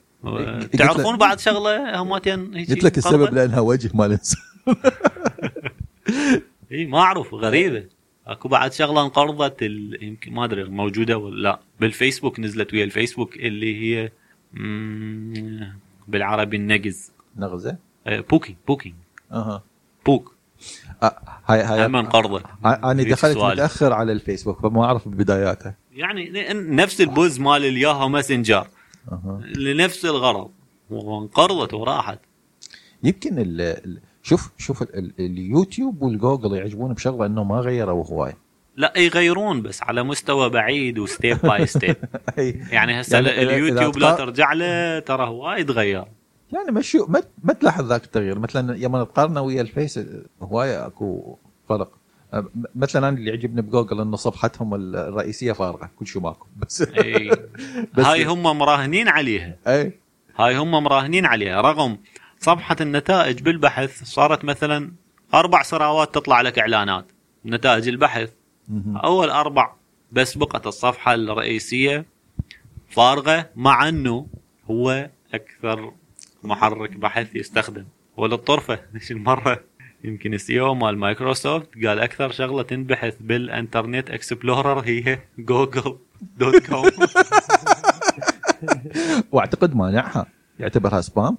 تعرفون 0.78 1.16
بعد 1.16 1.40
شغلة؟ 1.40 2.02
همتين 2.02 2.54
قلت 2.54 2.84
لك 2.84 2.98
السبب؟ 2.98 3.34
لأنها 3.34 3.60
وجه 3.60 3.90
مال 3.94 4.12
إنسان. 4.12 4.49
إي 6.72 6.86
ما 6.86 6.98
أعرف 6.98 7.34
غريبة. 7.34 7.84
أكو 8.26 8.48
بعد 8.48 8.72
شغلة 8.72 9.02
انقرضت. 9.04 9.62
يمكن 10.02 10.32
ما 10.32 10.44
أدري 10.44 10.64
موجودة 10.64 11.18
ولا 11.18 11.42
لا. 11.42 11.60
بالفيسبوك 11.80 12.40
نزلت 12.40 12.72
ويا 12.74 12.84
الفيسبوك 12.84 13.36
اللي 13.36 13.80
هي 13.82 14.12
بالعربي 16.08 16.56
النقز. 16.56 17.12
نغزه 17.36 17.76
آه، 18.06 18.20
poke 18.20 18.56
poke 18.68 18.94
أها. 19.32 19.62
poke. 20.06 20.34
هاي 21.46 21.60
هاي 21.62 21.86
هم 21.86 21.96
انقرضت. 21.96 22.44
أنا 22.64 23.02
دخلت. 23.02 23.36
متأخر 23.36 23.92
على 23.92 24.12
الفيسبوك 24.12 24.60
فما 24.62 24.84
أعرف 24.84 25.08
بداياتها 25.08 25.74
يعني 25.92 26.30
نفس 26.52 27.00
ال 27.00 27.08
buzz 27.08 27.40
مال 27.40 27.64
الياهو 27.64 28.08
ماسنجر. 28.08 28.66
لنفس 29.56 30.04
الغرض. 30.04 30.50
وانقرضت 30.90 31.74
وراحت. 31.74 32.18
يمكن 33.02 33.38
ال- 33.38 34.00
شوف 34.22 34.50
شوف 34.58 34.82
ال- 34.82 34.98
ال- 34.98 35.12
اليوتيوب 35.18 36.02
والجوجل 36.02 36.56
يعجبون 36.56 36.92
بشغلة 36.92 37.26
انه 37.26 37.44
ما 37.44 37.60
غيروا 37.60 38.04
هواي. 38.06 38.32
لا 38.76 38.92
يغيرون 38.96 39.62
بس 39.62 39.82
على 39.82 40.02
مستوى 40.02 40.50
بعيد 40.50 40.98
و 40.98 41.06
step 41.06 41.38
by 41.42 41.66
step. 41.66 41.96
يعني 42.72 43.00
هسه 43.00 43.18
يعني 43.18 43.42
اليوتيوب 43.42 43.98
لا 43.98 44.14
ترجع 44.16 44.52
له 44.52 44.98
ترى 44.98 45.28
وايد 45.28 45.70
غير. 45.70 46.04
يعني 46.52 46.70
ما 46.72 46.80
شو 46.80 47.06
ما, 47.08 47.22
ما 47.44 47.52
تلاحظ 47.52 47.86
ذاك 47.88 48.04
التغيير. 48.04 48.38
مثلا 48.38 48.72
لما 48.76 49.04
تقارنه 49.04 49.40
ويا 49.40 49.60
الفيس 49.62 50.00
هواي 50.42 50.86
أكو 50.86 51.36
فرق. 51.68 51.90
مثلا 52.74 53.08
أنا 53.08 53.16
اللي 53.18 53.30
يعجبني 53.30 53.62
بجوجل 53.62 54.00
إنه 54.00 54.16
صفحتهم 54.16 54.74
الرئيسية 54.74 55.52
فارغة 55.52 55.90
كل 55.98 56.06
شيء 56.06 56.22
ماكو. 56.22 56.46
بس 56.56 56.82
إي. 57.04 57.30
بس- 57.94 58.04
هاي 58.06 58.24
هم 58.24 58.42
مراهنين 58.42 59.08
عليها. 59.08 59.56
إي. 59.66 59.92
هاي 60.36 60.56
هم 60.56 60.70
مراهنين 60.70 61.26
عليها 61.26 61.60
رغم 61.60 61.98
صفحة 62.40 62.76
النتائج 62.80 63.42
بالبحث 63.42 64.04
صارت 64.04 64.44
مثلا 64.44 64.92
أربع 65.34 65.62
سراوات 65.62 66.14
تطلع 66.14 66.40
لك 66.40 66.58
إعلانات. 66.58 67.04
نتائج 67.46 67.88
البحث. 67.88 68.30
أول 69.04 69.30
أربع 69.30 69.72
بس 70.12 70.38
بقت 70.38 70.66
الصفحة 70.66 71.14
الرئيسية 71.14 72.04
فارغة 72.88 73.50
مع 73.56 73.88
أنه 73.88 74.26
هو 74.70 75.10
أكثر 75.34 75.92
محرك 76.42 76.90
بحث 76.90 77.36
يستخدم. 77.36 77.84
وللطرفة 78.16 78.74
إيش 78.94 79.10
المرة؟ 79.10 79.60
يمكن 80.04 80.34
ال 80.34 80.60
CEO 80.60 80.74
مال 80.74 80.98
مايكروسوفت 80.98 81.68
قال 81.86 82.00
أكثر 82.00 82.30
شغلة 82.30 82.62
تنبحث 82.62 83.14
بالإنترنت 83.20 84.10
إكسبلورر 84.10 84.80
هي 84.80 85.18
جوجل 85.38 85.98
dot 86.36 86.66
com. 86.66 86.84
وأعتقد 89.32 89.76
مانعها. 89.76 90.26
يعتبرها 90.60 91.00
spam 91.00 91.38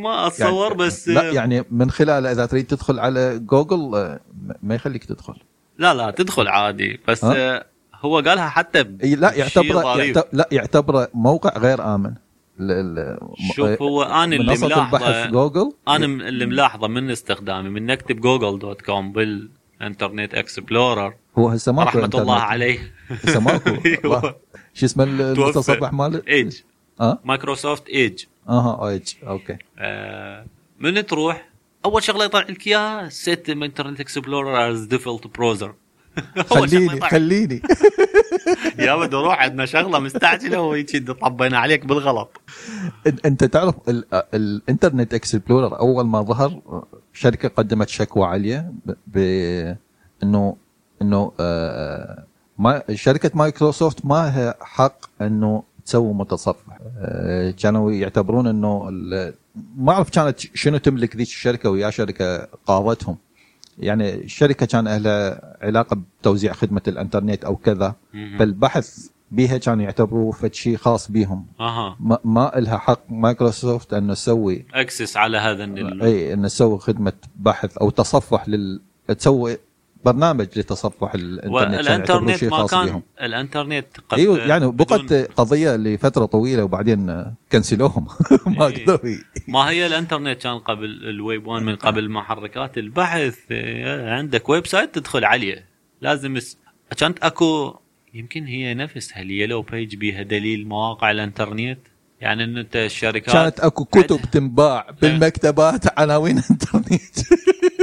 ما 0.00 0.26
أتصور 0.26 0.74
بس 0.74 1.08
لا 1.08 1.22
يعني 1.32 1.64
من 1.70 1.90
خلاله 1.90 2.32
إذا 2.32 2.46
تريد 2.46 2.66
تدخل 2.66 2.98
على 2.98 3.38
جوجل 3.38 3.94
أه، 3.94 4.20
م- 4.46 4.52
ما 4.62 4.74
يخليك 4.74 5.04
تدخل 5.04 5.34
لا 5.78 5.94
لا 5.94 6.10
تدخل 6.10 6.48
عادي 6.48 7.00
بس؟ 7.08 7.24
آه 7.24 7.64
هو 7.94 8.18
قالها 8.18 8.48
حتى 8.48 8.82
لا 9.02 9.32
يعتبره. 9.34 9.96
يعتبر 9.98 10.28
لا 10.32 10.48
يعتبره 10.52 11.08
موقع 11.14 11.58
غير 11.58 11.94
آمن 11.94 12.14
شوف 13.56 13.82
هو 13.82 14.02
أنا 14.02 14.36
اللي 14.36 14.56
ملاحظه 14.62 15.26
جوجل 15.26 15.72
أنا 15.88 16.06
اللي 16.06 16.46
ملاحظة 16.46 16.88
من 16.88 17.10
استخدامي 17.10 17.68
من 17.70 17.86
نكتب 17.86 18.20
جوجل 18.20 18.58
dot 18.58 18.82
com 18.82 19.12
بالإنترنت 19.12 20.34
إكسبلورر 20.34 21.14
هو 21.38 21.48
هسه 21.48 21.72
ماكو 21.72 21.98
رحمة. 21.98 22.20
الله 22.20 22.34
عليه 22.40 22.92
هسه 23.24 23.40
ماكو 23.40 23.70
أيوة. 23.86 23.98
الله. 24.04 24.34
شو 24.74 24.86
اسمه 24.86 25.04
المتصفح 25.04 25.92
ماله؟ 25.92 26.22
ايج 26.28 26.56
آه 27.00 27.18
مايكروسوفت 27.24 27.88
ايج 27.88 28.24
أها 28.48 28.88
ايج 28.88 29.14
أوكي. 29.26 29.56
آه 29.78 30.46
من 30.78 31.06
تروح؟ 31.06 31.48
أول 31.84 32.02
شغلة 32.02 32.24
يطلع 32.24 32.40
لك 32.40 32.66
إياها 32.66 33.08
set 33.08 33.50
Internet 33.50 34.00
Explorer 34.00 34.70
as 34.70 34.84
default 34.84 35.26
browser 35.26 35.74
خليني 36.36 37.00
خليني. 37.00 37.62
يا 38.78 38.92
ود 38.92 39.14
روح 39.14 39.42
عندنا 39.42 39.66
شغلة 39.66 39.98
مستعجلة 39.98 40.60
وهيك 40.60 41.10
طبينا 41.10 41.58
عليك 41.58 41.84
بالغلط. 41.86 42.40
أنت 43.26 43.44
تعرف 43.44 43.74
ال- 43.88 44.04
الإنترنت 44.34 45.14
اكسبلورر 45.14 45.78
أول 45.78 46.06
ما 46.06 46.22
ظهر 46.22 46.60
شركة 47.12 47.48
قدمت 47.48 47.88
شكوى 47.88 48.26
عليه 48.26 48.72
ب- 48.86 48.92
ب 49.06 49.18
انه 50.22 50.56
إنه 51.02 51.32
آه، 51.40 52.24
ما 52.58 52.82
شركة 52.94 53.30
مايكروسوفت 53.34 54.06
ما 54.06 54.14
لها 54.14 54.54
حق 54.60 54.96
إنه 55.22 55.62
تسوي 55.90 56.14
متصفح. 56.14 56.78
آه، 56.98 57.50
كانوا 57.50 57.92
يعتبرون 57.92 58.46
إنه 58.46 58.90
ما 59.76 59.92
أعرف 59.92 60.10
كانت 60.10 60.38
شنو 60.38 60.76
تملك 60.76 61.16
ذيك 61.16 61.28
الشركة 61.28 61.70
ويا 61.70 61.90
شركة 61.90 62.48
قاضتهم 62.66 63.16
يعني 63.78 64.14
الشركة 64.14 64.66
كان 64.66 64.96
لها 64.96 65.56
علاقة 65.62 65.96
بتوزيع 66.20 66.52
خدمة 66.52 66.82
الإنترنت 66.88 67.44
أو 67.44 67.56
كذا. 67.56 67.94
فالبحث 68.38 69.08
بيها 69.30 69.58
كانوا 69.58 69.84
يعتبروه 69.84 70.32
فد 70.32 70.54
شيء 70.54 70.76
خاص 70.76 71.10
بيهم. 71.10 71.46
أها. 71.60 71.96
ما, 72.00 72.18
ما 72.24 72.52
لها 72.56 72.78
حق 72.78 73.00
مايكروسوفت 73.08 73.94
إنه 73.94 74.14
تسوي 74.14 74.64
access 74.74 75.16
على 75.16 75.38
هذا 75.38 75.64
اي 76.02 76.32
إنه 76.32 76.48
تسوي 76.48 76.78
خدمة 76.78 77.12
بحث 77.36 77.78
أو 77.78 77.90
تصفح 77.90 78.48
لل 78.48 78.80
تسوي 79.08 79.58
برنامج 80.04 80.46
لتصفح 80.56 81.14
الإنترنت 81.14 81.50
والانترنت 81.80 82.36
شيء 82.36 82.50
ما 82.50 82.66
كان 82.66 82.84
بيهم 82.86 83.02
الإنترنت 83.22 83.86
قد 84.08 84.18
أيوه 84.18 84.38
يعني 84.38 84.70
بقت 84.72 85.02
بدون- 85.02 85.24
قضية 85.24 85.76
لفترة 85.76 86.24
طويلة 86.24 86.64
وبعدين 86.64 87.26
كنسلوهم. 87.52 88.06
ما 88.46 88.66
إيه. 88.66 88.84
قدروا 88.84 89.14
ما 89.48 89.70
هي 89.70 89.86
الإنترنت 89.86 90.42
كان 90.42 90.58
قبل 90.58 90.84
الويب 90.84 91.46
1 91.46 91.62
من 91.64 91.76
قبل 91.76 92.10
محركات 92.10 92.78
البحث. 92.78 93.36
إيه، 93.50 94.10
عندك 94.10 94.48
website 94.48 94.94
تدخل 94.94 95.24
عليه. 95.24 95.64
لازم 96.00 96.36
اس... 96.36 96.56
كانت 96.98 97.18
اكو 97.22 97.74
يمكن 98.14 98.44
هي 98.46 98.74
نفسها 98.74 99.22
ال 99.22 99.28
yellow 99.28 99.62
page 99.62 99.96
بيها 99.96 100.22
دليل 100.22 100.68
مواقع 100.68 101.10
الإنترنت؟ 101.10 101.78
يعني 102.20 102.44
إن 102.44 102.56
أنت 102.58 102.76
الشركات 102.76 103.32
كانت 103.34 103.60
أكو 103.60 103.84
كتب 103.84 104.20
تنباع 104.32 104.86
بالمكتبات 105.02 105.98
عناوين 105.98 106.42
إنترنت. 106.50 107.18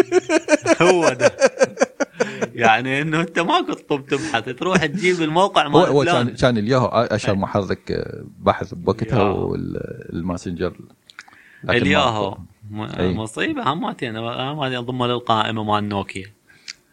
هو 0.82 1.10
ده. 1.10 1.32
يعني 2.58 3.02
إنه 3.02 3.22
أنت 3.22 3.40
ما 3.40 3.62
كنت 3.62 3.90
طب 3.90 4.06
تبحث 4.06 4.46
تروح 4.50 4.86
تجيب 4.86 5.22
الموقع 5.22 5.68
مال 5.68 5.82
هو. 5.82 6.04
كان 6.04 6.30
كان 6.30 6.58
الياهو 6.58 6.86
أشهر 6.88 7.34
إيه. 7.36 7.40
محرك 7.42 8.08
بحث 8.40 8.74
بوقتها. 8.74 9.24
والماسنجر 9.24 10.74
ما- 11.64 11.74
الياهو 11.74 12.38
أي. 13.00 13.14
مصيبة 13.14 13.74
هماتين 13.74 14.18
هماتين 14.18 14.80
ضم 14.82 15.04
للقائمة 15.06 15.64
مال 15.64 15.90
نوكيا 15.90 16.26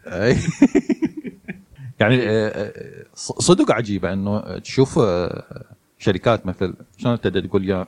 أي. 0.06 0.36
يعني 2.00 2.16
آه، 2.22 2.48
آه، 2.48 2.72
صدق 3.14 3.72
عجيبة 3.72 4.12
إنه 4.12 4.58
تشوف 4.58 4.98
آه، 4.98 5.64
شركات 5.98 6.46
مثل 6.46 6.74
شلون 6.98 7.20
تقدر 7.20 7.40
تقول 7.46 7.68
يا 7.70 7.86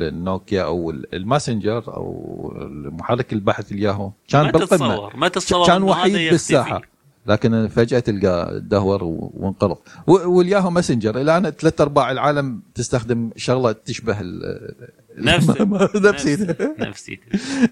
النوكيا 0.00 0.62
أو 0.62 0.90
الماسنجر 0.90 1.94
أو 1.96 2.52
محرك 2.92 3.32
البحث 3.32 3.72
الياهو 3.72 4.10
كان 4.28 4.44
ما 4.44 4.50
بالقمة 4.50 5.10
ما 5.16 5.28
تتصور 5.28 5.66
كان 5.66 5.82
وحيد. 5.82 6.30
بالساحة 6.30 6.82
لكن 7.28 7.68
فجأة 7.68 7.98
تلقى 7.98 8.60
دهور 8.64 9.00
وانقرض. 9.04 9.76
والياهو 10.06 10.70
ماسنجر. 10.70 11.20
الان 11.20 11.50
ثلاث 11.50 11.80
أرباع 11.80 12.10
العالم 12.10 12.62
تستخدم 12.74 13.30
شغلة 13.36 13.72
تشبه 13.72 14.20
ال- 14.20 14.74
نفسه 15.18 15.54
نفسي 15.96 16.46
نفسي 16.78 17.20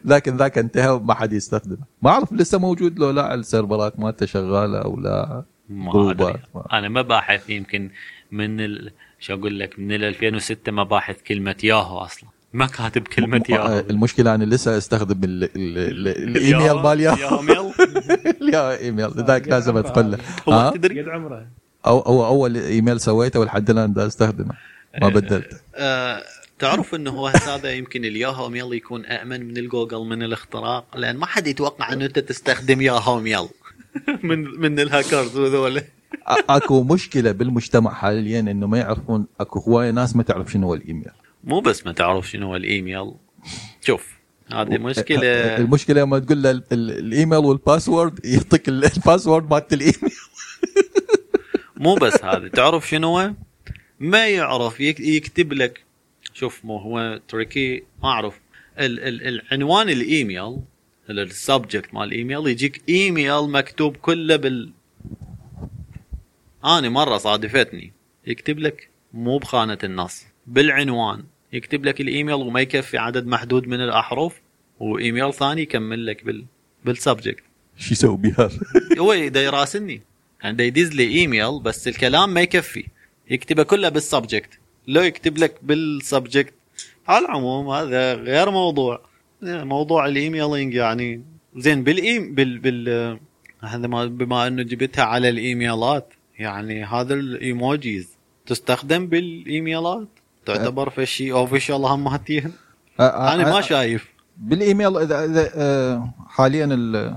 لكن 0.04 0.36
ذاك 0.36 0.58
انتهى 0.58 0.88
وما 0.88 1.14
حد 1.14 1.32
يستخدمه. 1.32 1.78
ما 2.02 2.10
أعرف 2.10 2.32
لسه 2.32 2.58
موجود 2.58 2.98
لو 2.98 3.10
لا 3.10 3.34
السيرفرات 3.34 4.00
مالته 4.00 4.26
شغالة 4.26 4.78
أو 4.78 5.00
لا. 5.00 5.44
ما 5.68 6.16
أنا 6.72 6.88
ما 6.88 7.01
باحث 7.01 7.50
يمكن 7.50 7.90
من 8.32 8.60
ال... 8.60 8.90
شو 9.18 9.34
أقول 9.34 9.60
لك 9.60 9.78
من 9.78 9.92
ال 9.92 10.04
2006 10.04 10.72
ما 10.72 10.82
باحث 10.82 11.22
كلمة 11.22 11.56
ياهو 11.64 11.98
أصلا. 11.98 12.28
ما 12.54 12.66
كاتب 12.66 13.02
كلمة 13.08 13.38
م- 13.48 13.52
ياهو 13.52 13.78
المشكلة 13.90 14.34
أنا 14.34 14.44
لسه 14.44 14.78
أستخدم 14.78 15.24
ال- 15.24 15.44
ال- 15.44 15.50
ال- 15.78 16.36
الإيميل 16.36 16.72
مال 16.72 17.00
ياهو 17.00 17.42
يا 18.42 18.78
إيميل. 18.78 19.10
ذاك 19.28 19.48
لازم 19.48 19.76
ادخل 19.76 20.10
له 20.10 20.18
هو؟ 20.48 20.72
تدري؟ 20.74 21.02
قد 21.02 21.08
عمره. 21.08 21.46
أو 21.86 22.00
أو 22.00 22.26
أول 22.26 22.56
إيميل 22.56 23.00
سويته 23.00 23.40
ولحد 23.40 23.70
الآن 23.70 23.92
دا 23.92 24.06
أستخدمه. 24.06 24.54
ما 25.02 25.08
بدلته 25.08 25.56
آه، 25.74 26.22
تعرف 26.58 26.94
إنه 26.94 27.10
هو 27.10 27.26
هذا 27.28 27.72
يمكن 27.72 28.04
الياهو 28.04 28.48
mail 28.48 28.72
يكون 28.74 29.06
آمن 29.06 29.48
من 29.48 29.56
الجوجل 29.56 29.98
من 29.98 30.22
الاختراق؟ 30.22 30.96
لأن 30.96 31.16
ما 31.16 31.26
حد 31.26 31.46
يتوقع 31.46 31.92
إنه 31.92 32.04
أنت 32.04 32.18
تستخدم 32.18 32.80
ياهو 32.80 33.20
mail. 33.20 33.48
من 34.22 34.60
من 34.60 34.80
الهاكرز 34.80 35.36
وذول 35.38 35.80
أ- 35.80 35.84
أكو 36.50 36.82
مشكلة 36.82 37.32
بالمجتمع 37.32 37.94
حاليا 37.94 38.40
إنه 38.40 38.66
ما 38.66 38.78
يعرفون 38.78 39.26
أكو 39.40 39.58
هواية 39.60 39.90
ناس 39.90 40.16
ما 40.16 40.22
تعرف 40.22 40.52
شنو 40.52 40.66
هو 40.66 40.74
الإيميل. 40.74 41.10
مو 41.44 41.60
بس 41.60 41.86
ما 41.86 41.92
تعرف 41.92 42.30
شنو 42.30 42.46
هو 42.46 42.56
الإيميل. 42.56 43.12
شوف 43.80 44.14
هذه 44.52 44.78
مشكلة. 44.78 45.56
المشكلة 45.56 46.00
لما 46.02 46.18
تقول 46.18 46.42
له 46.42 46.50
ال- 46.50 46.64
ال- 46.72 46.90
الإيميل 46.98 47.38
وال 47.38 47.56
password 47.56 48.24
يعطيك 48.26 48.68
ال- 48.68 48.84
ال 48.84 48.92
password 48.92 49.50
مالت 49.50 49.72
الإيميل. 49.72 50.14
مو 51.76 51.94
بس 51.94 52.24
هذا 52.24 52.48
تعرف 52.48 52.88
شنو 52.88 53.18
هو؟ 53.18 53.32
ما 54.00 54.28
يعرف 54.28 54.80
يك- 54.80 55.00
يكتب 55.00 55.52
لك. 55.52 55.80
شوف 56.34 56.64
مو 56.64 56.76
هو 56.78 57.20
تركي 57.28 57.82
ما 58.02 58.08
أعرف. 58.08 58.40
ال 58.78 59.00
ال 59.00 59.26
العنوان 59.28 59.88
الإيميل 59.88 60.56
ال 61.10 61.21
subject 61.21 61.94
مال 61.94 62.02
الإيميل 62.02 62.46
يجيك 62.48 62.82
إيميل 62.88 63.50
مكتوب 63.50 63.96
كله 63.96 64.36
بال 64.36 64.70
أنا 66.64 66.88
مرة 66.88 67.16
صادفتني. 67.18 67.92
يكتب 68.26 68.58
لك 68.58 68.88
مو 69.14 69.38
بخانة 69.38 69.78
النص 69.84 70.24
بالعنوان. 70.46 71.24
يكتب 71.54 71.84
لك 71.84 72.00
الإيميل 72.00 72.34
وما 72.34 72.60
يكفي 72.60 72.98
عدد 72.98 73.26
محدود 73.26 73.66
من 73.68 73.80
الأحرف 73.80 74.40
وإيميل 74.80 75.34
ثاني 75.34 75.62
يكمل 75.62 76.06
لك 76.06 76.24
بال 76.24 76.44
بال 76.84 76.96
subject. 76.96 77.44
شو 77.76 77.92
يسوي 77.92 78.16
بها 78.16 78.50
هو 78.98 79.14
دا 79.28 79.42
يراسلني. 79.42 80.02
يعني 80.42 80.56
دا 80.56 80.64
يدز 80.64 80.92
لي 80.92 81.08
إيميل 81.08 81.60
بس 81.60 81.88
الكلام 81.88 82.34
ما 82.34 82.40
يكفي. 82.40 82.84
يكتبه 83.30 83.62
كله 83.62 83.88
بال 83.88 84.02
subject. 84.02 84.58
لو 84.88 85.02
يكتب 85.02 85.38
لك 85.38 85.54
بال 85.62 85.83
subject 85.83 86.54
على 87.08 87.24
العموم 87.24 87.68
هذا 87.68 88.14
غير 88.14 88.50
موضوع. 88.50 89.00
موضوع 89.42 90.06
الإيميلينج 90.06 90.74
يعني 90.74 91.22
زين. 91.56 91.84
بالايم 91.84 92.34
بال 92.34 92.58
بال 92.58 93.18
هذا 93.60 93.86
ما 93.86 94.06
بما 94.06 94.46
أنه 94.46 94.62
جبتها 94.62 95.04
على 95.04 95.28
الإيميلات 95.28 96.14
يعني 96.38 96.84
هذا 96.84 97.14
الإيموجيز 97.14 98.08
تستخدم 98.46 99.06
بالإيميلات. 99.06 100.08
تعتبر 100.46 100.90
في 100.90 101.06
شيء 101.06 101.32
اوفيشال 101.32 101.84
هماتين 101.84 102.52
أنا 103.00 103.52
ما 103.52 103.60
شايف. 103.60 104.08
بالإيميل 104.38 104.96
إذا 104.96 105.24
إذا 105.24 106.08
حاليا 106.28 106.64
ال- 106.64 107.16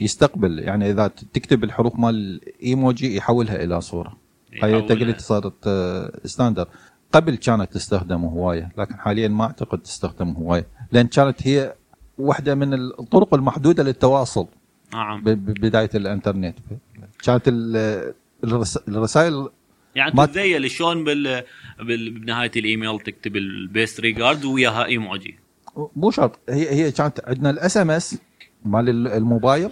يستقبل 0.00 0.58
يعني 0.58 0.90
إذا 0.90 1.06
تكتب 1.06 1.64
الحروف 1.64 1.98
مال 1.98 2.14
الايموجي 2.42 3.16
يحولها 3.16 3.64
إلى 3.64 3.80
صورة. 3.80 4.16
هاي 4.62 4.74
قلت 4.74 5.20
صارت 5.20 5.68
standard 6.24 6.68
قبل 7.12 7.34
كانت 7.34 7.72
تستخدم 7.72 8.24
هواية 8.24 8.72
لكن 8.78 8.94
حاليا 8.94 9.28
ما 9.28 9.44
أعتقد 9.44 9.78
تستخدم 9.78 10.30
هواية 10.30 10.66
لأن 10.92 11.06
كانت 11.06 11.46
هي 11.46 11.74
واحدة 12.18 12.54
من 12.54 12.74
الطرق 12.74 13.34
المحدودة 13.34 13.82
للتواصل. 13.82 14.46
نعم. 14.94 15.22
ببدايه 15.24 15.90
الإنترنت. 15.94 16.58
كانت 17.24 17.42
ال- 17.48 18.12
الرس- 18.44 18.88
الرسائل 18.88 19.48
يعني 19.94 20.12
ما- 20.14 20.26
تتذيل 20.26 20.70
شلون 20.70 21.04
بال... 21.04 21.42
بال... 21.78 22.10
بنهاية 22.10 22.50
الإيميل 22.56 23.00
تكتب 23.00 23.36
ال 23.36 23.49
best 23.49 24.00
regard 24.00 24.44
وياها 24.44 24.84
ايموجي 24.84 25.34
مو 25.96 26.10
شرط. 26.10 26.38
هي 26.48 26.70
هي 26.70 26.90
كانت 26.90 27.20
عندنا 27.24 27.50
ال 27.50 27.76
SMS 27.76 28.18
مال 28.64 28.88
ال- 28.88 29.08
الموبايل. 29.08 29.70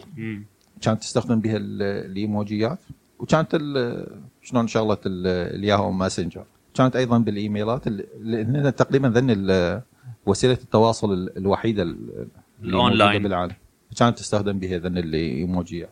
كانت 0.82 1.00
تستخدم 1.00 1.40
بها 1.40 1.56
ال- 1.56 1.82
الإيموجيات. 1.82 2.78
وكانت 3.18 3.48
ال- 3.54 4.06
شلون 4.42 4.66
شغله 4.68 4.98
ال- 5.06 5.56
الياهو 5.56 5.92
ماسنجر 5.92 6.44
كانت 6.74 6.96
أيضا 6.96 7.18
بالإيميلات 7.18 7.86
ال- 7.86 8.06
لأن 8.20 8.74
تقريبا 8.76 9.08
ذن 9.08 9.30
ال- 9.30 9.82
وسيلة 10.26 10.52
التواصل 10.62 11.12
ال- 11.12 11.36
الوحيدة 11.38 11.82
ال- 11.82 11.88
اللي 11.90 12.28
الأونلاين. 12.62 13.08
موجودة 13.12 13.22
بالعالم. 13.28 13.54
كانت 13.98 14.18
تستخدم 14.18 14.58
بها 14.58 14.78
ذن 14.78 14.98
الإيموجيات. 14.98 15.90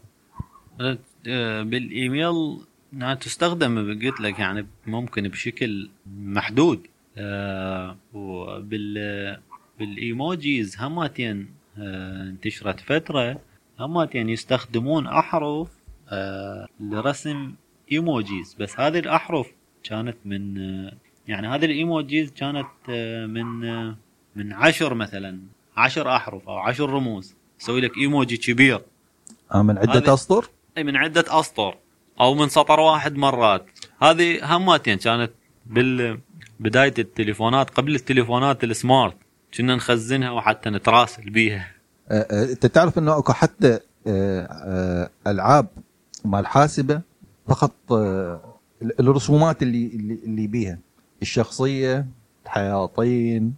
آه، 0.80 1.62
بالإيميل 1.62 2.58
إنها 2.92 3.14
تستخدم 3.14 4.00
قلت 4.02 4.20
لك 4.20 4.38
يعني 4.38 4.66
ممكن 4.86 5.28
بشكل 5.28 5.90
محدود. 6.06 6.86
آه، 7.18 7.96
وبال 8.14 9.38
بال 9.78 10.03
emojis 10.03 10.76
هماتين 10.80 11.48
آه، 11.78 12.22
انتشرت 12.22 12.80
فترة 12.80 13.40
هماتين 13.80 14.28
يستخدمون 14.28 15.06
أحرف 15.06 15.68
آه، 16.08 16.68
لرسم 16.80 17.52
إيموجيز. 17.92 18.56
بس 18.60 18.80
هذه 18.80 18.98
الأحرف 18.98 19.46
كانت 19.84 20.16
من 20.24 20.58
آه، 20.58 20.92
يعني 21.28 21.48
هذه 21.48 21.64
الإيموجيز 21.64 22.30
كانت 22.30 22.66
آه، 22.90 23.26
من 23.26 23.64
آه، 23.64 23.96
من 24.36 24.52
عشر 24.52 24.94
مثلا 24.94 25.38
عشر 25.76 26.16
أحرف 26.16 26.48
أو 26.48 26.56
عشر 26.58 26.90
رموز. 26.90 27.34
يسوي 27.60 27.80
لك 27.80 27.96
إيموجي 27.96 28.36
كبير. 28.36 28.80
من 29.54 29.78
عدة 29.78 30.14
أسطر؟ 30.14 30.48
إي 30.78 30.84
من 30.84 30.96
عدة 30.96 31.24
أسطر. 31.28 31.76
أو 32.20 32.34
من 32.34 32.48
سطر 32.48 32.80
واحد 32.80 33.16
مرات. 33.16 33.66
هذه 34.02 34.56
هماتين 34.56 34.98
كانت 34.98 35.30
بال 35.66 36.20
بداية 36.60 36.94
التليفونات 36.98 37.70
قبل 37.70 37.94
التليفونات 37.94 38.64
السمارت. 38.64 39.16
كنا 39.54 39.76
نخزنها 39.76 40.30
وحتى 40.30 40.70
نتراسل 40.70 41.30
بيها. 41.30 41.68
آه، 42.08 42.26
آه، 42.30 42.44
أنت 42.52 42.66
تعرف 42.66 42.98
إنه 42.98 43.18
أكو 43.18 43.32
حتى 43.32 43.78
آه، 44.06 45.10
ألعاب 45.26 45.66
مال 46.24 46.46
حاسبة 46.46 47.00
فقط 47.48 47.72
الرسومات 49.00 49.62
اللي 49.62 49.86
اللي 49.86 50.18
اللي 50.24 50.46
بيها. 50.46 50.78
الشخصية 51.22 52.06
الحياطين 52.44 53.54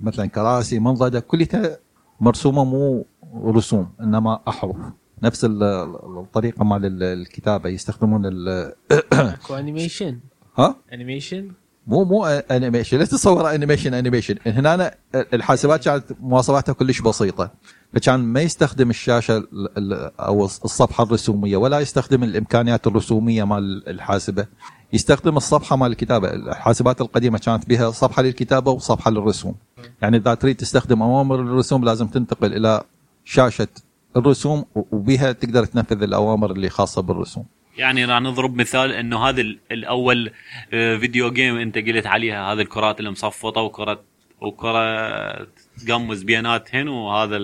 مثلا 0.00 0.26
كراسي 0.26 0.78
منضده 0.78 1.20
كلها 1.20 1.78
مرسومة 2.20 2.64
مو 2.64 3.06
رسوم 3.44 3.92
إنما 4.00 4.40
أحرف. 4.48 4.76
نفس 5.22 5.44
ال- 5.44 5.62
ال- 5.62 6.18
الطريقة 6.18 6.64
مال 6.64 6.84
ال- 6.86 7.02
الكتابة 7.02 7.68
يستخدمون 7.68 8.26
ال- 8.26 8.72
أكو 9.12 9.54
animation 9.54 10.18
ها؟ 10.58 10.76
animation 10.92 11.50
مو 11.86 12.04
مو 12.04 12.26
animation 12.26 12.98
لا 12.98 13.04
تتصور 13.04 13.54
animation 13.54 13.94
animation 13.94 14.34
هنا 14.46 14.74
أنا 14.74 14.94
الحاسبات 15.14 15.84
كانت 15.84 16.04
مواصفاتها 16.20 16.72
كلش 16.72 17.00
بسيطة. 17.00 17.50
فكان 17.94 18.20
ما 18.20 18.40
يستخدم 18.40 18.90
الشاشة 18.90 19.36
ال- 19.36 19.78
ال- 19.78 20.10
أو 20.20 20.44
الصفحة 20.44 21.04
الرسومية 21.04 21.56
ولا 21.56 21.80
يستخدم 21.80 22.22
الإمكانيات 22.24 22.86
الرسومية 22.86 23.44
مال 23.44 23.88
الحاسبة. 23.88 24.46
يستخدم 24.92 25.36
الصفحة 25.36 25.76
مال 25.76 25.90
الكتابة. 25.90 26.28
الحاسبات 26.34 27.00
القديمة 27.00 27.38
كانت 27.38 27.68
بها 27.68 27.90
صفحة 27.90 28.22
للكتابة 28.22 28.70
وصفحة 28.70 29.10
للرسوم. 29.10 29.54
يعني 30.02 30.16
إذا 30.16 30.34
تريد 30.34 30.56
تستخدم 30.56 31.02
أوامر 31.02 31.40
الرسوم 31.40 31.84
لازم 31.84 32.06
تنتقل 32.06 32.52
إلى 32.56 32.82
شاشة 33.24 33.68
الرسوم 34.16 34.64
وبها 34.74 35.32
تقدر 35.32 35.64
تنفذ 35.64 36.02
الأوامر 36.02 36.50
اللي 36.50 36.68
خاصة 36.68 37.02
بالرسوم 37.02 37.44
يعني 37.78 38.04
راح 38.04 38.20
نضرب 38.20 38.54
مثال 38.56 38.92
إنه 38.92 39.28
هذا 39.28 39.40
ال- 39.40 39.58
الأول 39.72 40.30
آه، 40.72 40.96
فيديو 40.96 41.30
جيم 41.32 41.56
أنت 41.56 41.78
قلت 41.78 42.06
عليها 42.06 42.52
هذه 42.52 42.60
الكرات 42.60 43.00
المصفطه 43.00 43.60
وكرة 43.60 44.00
وكرة 44.40 45.46
تقمز 45.86 46.22
بيناتهن 46.22 46.88
وهذا 46.88 47.40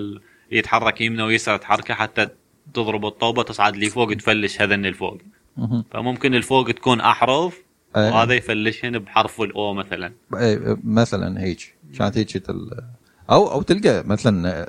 يتحرك 0.52 1.00
يمنى 1.00 1.22
ويسار 1.22 1.56
تحركه 1.56 1.94
حتى 1.94 2.28
تضرب 2.74 3.06
الطوبة 3.06 3.42
تصعد 3.42 3.76
لي 3.76 3.90
فوق 3.90 4.14
تفلش 4.14 4.62
هذن 4.62 4.86
الفوق. 4.86 5.18
فممكن 5.90 6.34
الفوق 6.34 6.70
تكون 6.70 7.00
أحرف. 7.00 7.62
وهذا 7.96 8.34
يفلشهن 8.34 8.98
بحرف 8.98 9.40
الاو 9.40 9.74
مثلا 9.74 10.12
مثلا 10.84 11.40
هيك 11.42 11.74
كانت 11.98 12.18
هيك. 12.18 12.42
أو 13.30 13.52
أو 13.52 13.62
تلقى 13.62 14.04
مثلا 14.06 14.68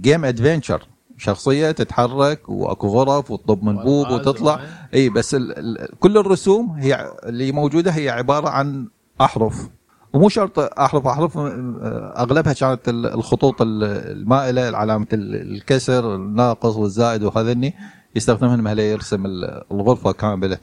جيم 0.00 0.24
ادفنتشر 0.24 0.82
شخصية 1.18 1.70
تتحرك 1.70 2.48
وأكو 2.48 2.88
غرف 2.88 3.30
وتطب 3.30 3.62
من 3.64 3.76
فوق 3.82 4.06
والغاز 4.10 4.28
وتطلع. 4.28 4.60
إي 4.94 5.08
بس 5.08 5.34
ال... 5.34 5.58
ال... 5.58 5.98
كل 6.00 6.18
الرسوم 6.18 6.70
هي 6.70 7.12
اللي 7.24 7.52
موجودة 7.52 7.90
هي 7.90 8.10
عبارة 8.10 8.48
عن 8.48 8.88
أحرف. 9.20 9.68
ومو 10.12 10.28
شرط 10.28 10.58
أحرف 10.58 11.06
أحرف 11.06 11.38
آه، 11.38 12.14
أغلبها 12.16 12.52
كانت 12.52 12.88
ال- 12.88 13.06
الخطوط 13.06 13.62
ال- 13.62 13.84
المائلة 13.84 14.76
علامة 14.76 15.06
ال- 15.12 15.54
الكسر 15.56 16.14
الناقص 16.14 16.76
والزائد 16.76 17.22
وهذني 17.22 17.74
يستخدمهن 18.16 18.60
ما 18.60 18.72
يرسم 18.72 19.26
ال- 19.26 19.62
الغرفة 19.72 20.12
كاملة 20.12 20.58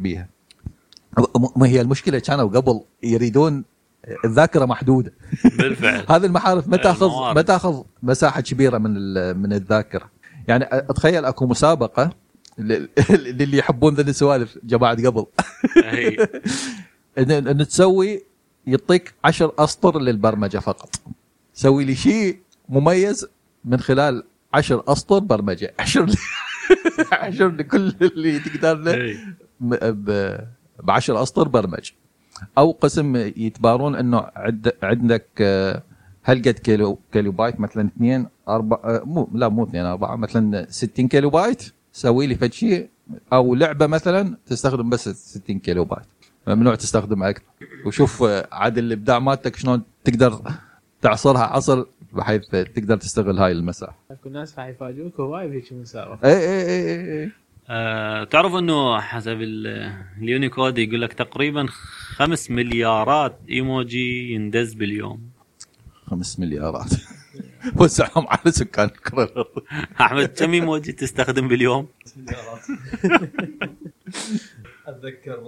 بيها. 0.00 0.28
ما 1.56 1.66
هي 1.66 1.80
المشكلة 1.80 2.18
كانوا 2.18 2.48
قبل 2.48 2.80
يريدون 3.02 3.64
الذاكرة 4.24 4.64
محدودة. 4.64 5.12
بالفعل. 5.58 6.04
هذه 6.16 6.26
المحارف 6.26 6.68
ما 6.68 6.76
تاخذ. 6.76 7.34
ما 7.34 7.42
تاخذ 7.42 7.82
مساحة 8.02 8.40
كبيرة 8.40 8.78
من 8.78 8.96
ال- 8.96 9.38
من 9.38 9.52
الذاكرة؟ 9.52 10.10
يعني 10.48 10.64
أتخيل 10.70 11.24
أكو 11.24 11.46
مسابقة 11.46 12.10
لل- 12.58 12.88
للي 13.38 13.58
يحبون 13.58 13.94
ذي 13.94 14.10
السوالف 14.10 14.58
جماعة 14.64 15.06
قبل. 15.06 15.26
ان 17.18 17.66
تسوي 17.68 18.22
يعطيك 18.66 19.14
عشر 19.24 19.52
أسطر 19.58 19.98
للبرمجة 20.00 20.58
فقط. 20.58 20.90
سوي 21.54 21.84
لي 21.84 21.94
شيء 21.94 22.38
مميز 22.68 23.26
من 23.64 23.80
خلال 23.80 24.24
عشر 24.54 24.82
أسطر 24.88 25.18
برمجة. 25.18 25.74
عشر 25.78 26.10
عشر 27.12 27.48
لكل 27.48 27.94
اللي 28.02 28.38
تقدر 28.38 28.74
له. 28.74 29.16
ب- 29.60 30.38
بعشر 30.82 31.22
أسطر 31.22 31.48
برمج 31.48 31.90
أو 32.58 32.70
قسم 32.70 33.16
يتبارون 33.16 33.94
إنه 33.94 34.26
عد 34.36 34.72
عندك 34.82 35.26
آه، 35.40 35.82
هل 36.22 36.38
قد 36.38 36.48
كيلو 36.58 36.98
كيلو 37.12 37.32
بايت 37.32 37.60
مثلا 37.60 37.88
اثنين 37.96 38.26
أربع 38.48 38.76
آه، 38.84 39.02
مو 39.04 39.28
لا 39.34 39.48
مو 39.48 39.64
اثنين 39.64 39.84
أربعة 39.86 40.16
مثلا 40.16 40.66
60 40.70 41.08
كيلو 41.08 41.30
بايت 41.30 41.72
سوي 41.92 42.26
لي 42.26 42.34
فد 42.34 42.52
شيء 42.52 42.88
أو 43.32 43.54
لعبة 43.54 43.86
مثلا 43.86 44.36
تستخدم 44.46 44.90
بس 44.90 45.08
60 45.08 45.58
كيلو 45.58 45.84
بايت 45.84 46.04
ممنوع 46.46 46.74
تستخدم 46.74 47.22
أكثر. 47.22 47.44
وشوف 47.86 48.22
آه، 48.22 48.48
عاد 48.52 48.78
الإبداع 48.78 49.18
مالتك 49.18 49.56
شلون 49.56 49.82
تقدر 50.04 50.40
تعصرها 51.02 51.40
عصر 51.42 51.84
بحيث 52.12 52.46
تقدر 52.48 52.96
تستغل 52.96 53.38
هاي 53.38 53.52
المساحة. 53.52 53.98
أكو 54.10 54.28
ناس 54.28 54.58
راح 54.58 54.66
يفاجئوك 54.68 55.20
هواي 55.20 55.48
بهيك 55.48 55.72
مسابقة. 55.72 56.18
اي 56.24 56.32
اي 56.32 56.62
اي 56.66 57.00
اي, 57.00 57.22
اي. 57.22 57.30
أه 57.68 58.24
تعرف 58.24 58.54
إنه 58.54 59.00
حسب 59.00 59.36
ال- 59.42 59.92
اليونيكود 60.18 60.78
يقول 60.78 61.02
لك 61.02 61.12
تقريبا 61.12 61.66
خمس 62.16 62.50
مليارات 62.50 63.38
إيموجي 63.50 64.32
يندز 64.34 64.74
باليوم. 64.74 65.20
خمس 66.06 66.40
مليارات. 66.40 66.90
وزعهم 67.80 68.26
على 68.28 68.52
سكان 68.52 68.88
الكرة. 68.88 69.24
الارضيه 69.24 69.62
أحمد 70.00 70.24
كم 70.26 70.52
إيموجي 70.52 70.92
تستخدم 70.92 71.48
باليوم؟ 71.48 71.86
أتذكر 74.86 75.40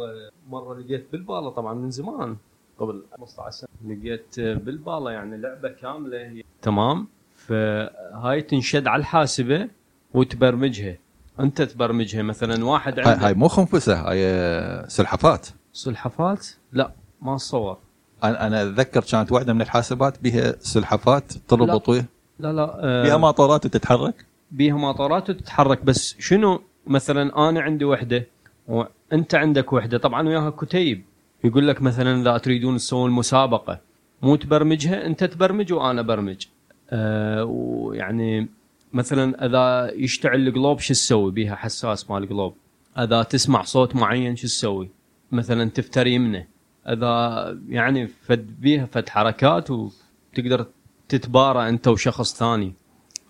مرة 0.51 0.75
لقيت 0.79 1.07
بالباله 1.13 1.51
طبعا 1.51 1.75
من 1.75 1.91
زمان 1.91 2.37
قبل 2.79 3.03
15 3.19 3.51
سنة. 3.51 3.69
لقيت 3.95 4.41
بالباله 4.41 5.11
يعني 5.11 5.37
لعبة 5.37 5.69
كاملة 5.69 6.19
هي. 6.19 6.43
تمام؟ 6.63 7.07
فهاي 7.37 8.43
تنشد 8.43 8.87
على 8.87 9.01
الحاسبة 9.01 9.69
وتبرمجها. 10.15 10.97
أنت 11.41 11.63
تبرمجها 11.63 12.23
مثلا 12.23 12.65
واحد 12.65 12.99
هاي, 12.99 13.07
هاي 13.07 13.13
عنده 13.15 13.35
مو 13.39 13.49
خنفسة 13.49 14.09
هاي 14.09 14.27
آه، 14.27 14.89
سلحفات 14.89 15.49
سلحفات 15.75 16.47
لا 16.73 16.93
ما 17.23 17.35
اتصور 17.35 17.79
أنا 18.25 18.47
أنا 18.47 18.63
أتذكر 18.63 19.01
كانت 19.01 19.33
واحدة 19.33 19.53
من 19.53 19.63
الحاسبات 19.63 20.23
بها 20.23 20.55
سلحفات 20.59 21.33
تربط 21.49 21.89
ويا 21.89 22.07
لا 22.39 22.53
لا 22.53 22.77
آه، 22.81 23.03
بها 23.05 23.17
ماطورات 23.17 23.67
وتتحرك؟ 23.67 24.27
بيها 24.51 24.77
ماطورات 24.77 25.31
وتتحرك 25.31 25.85
بس 25.85 26.17
شنو؟ 26.19 26.63
مثلا 26.87 27.49
أنا 27.49 27.61
عندي 27.61 27.85
وحدة 27.85 28.27
وأنت 28.69 29.35
عندك 29.35 29.73
وحدة 29.73 29.99
طبعا 29.99 30.29
وياها 30.29 30.51
كتيب. 30.51 31.05
يقول 31.45 31.69
لك 31.69 31.83
مثلا 31.83 32.21
إذا 32.21 32.39
تريدون 32.39 32.77
تسوون 32.77 33.11
مسابقة 33.11 33.81
مو 34.23 34.37
تبرمجها 34.37 35.07
أنت 35.07 35.25
تبرمج 35.25 35.73
وأنا 35.73 36.03
برمج 36.03 36.47
آه 36.91 37.45
ويعني 37.45 38.49
مثلا 38.93 39.47
إذا 39.47 39.93
يشتعل 39.95 40.49
القلوب 40.49 40.79
شو 40.79 40.95
تسوي؟ 40.95 41.31
بيها 41.33 41.55
حساس 41.55 42.11
مال 42.11 42.23
القلوب 42.23 42.55
إذا 42.99 43.23
تسمع 43.23 43.63
صوت 43.63 43.97
معين 43.97 44.37
شو 44.37 44.47
تسوي؟ 44.47 44.91
مثلا 45.35 45.71
تفتر 45.71 46.07
يمنه 46.07 46.47
إذا 46.89 47.59
يعني 47.69 48.07
فد 48.07 48.61
بيها 48.61 48.87
فد 48.87 49.09
حركات 49.09 49.71
وتقدر 49.71 50.67
تتبارى 51.09 51.69
أنت 51.69 51.89
وشخص 51.89 52.35
ثاني. 52.37 52.75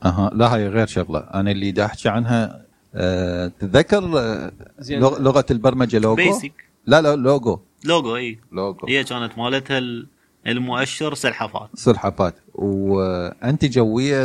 أها 0.05 0.31
لا 0.35 0.55
هاي 0.55 0.69
غير 0.69 0.87
شغلة. 0.87 1.19
أنا 1.19 1.51
اللي 1.51 1.71
دا 1.71 1.85
أحكي 1.85 2.09
عنها 2.09 2.65
أه 2.95 3.47
تتذكر. 3.61 4.01
لغ- 4.91 5.19
لغة 5.21 5.47
البرمجة 5.51 5.99
لوجو؟ 5.99 6.15
بيسك 6.25 6.53
لا 6.87 7.01
لا 7.03 7.17
لوجو. 7.17 7.59
لوجو 7.85 8.17
إي. 8.17 8.39
لوجو. 8.53 8.87
هي 8.89 9.05
كانت 9.05 9.39
مالتها 9.39 9.79
ال- 9.79 10.07
المؤشر 10.47 11.15
سلحفات. 11.15 11.69
سلحفات. 11.75 12.35
وأنت 12.55 13.79
ويا 13.79 14.25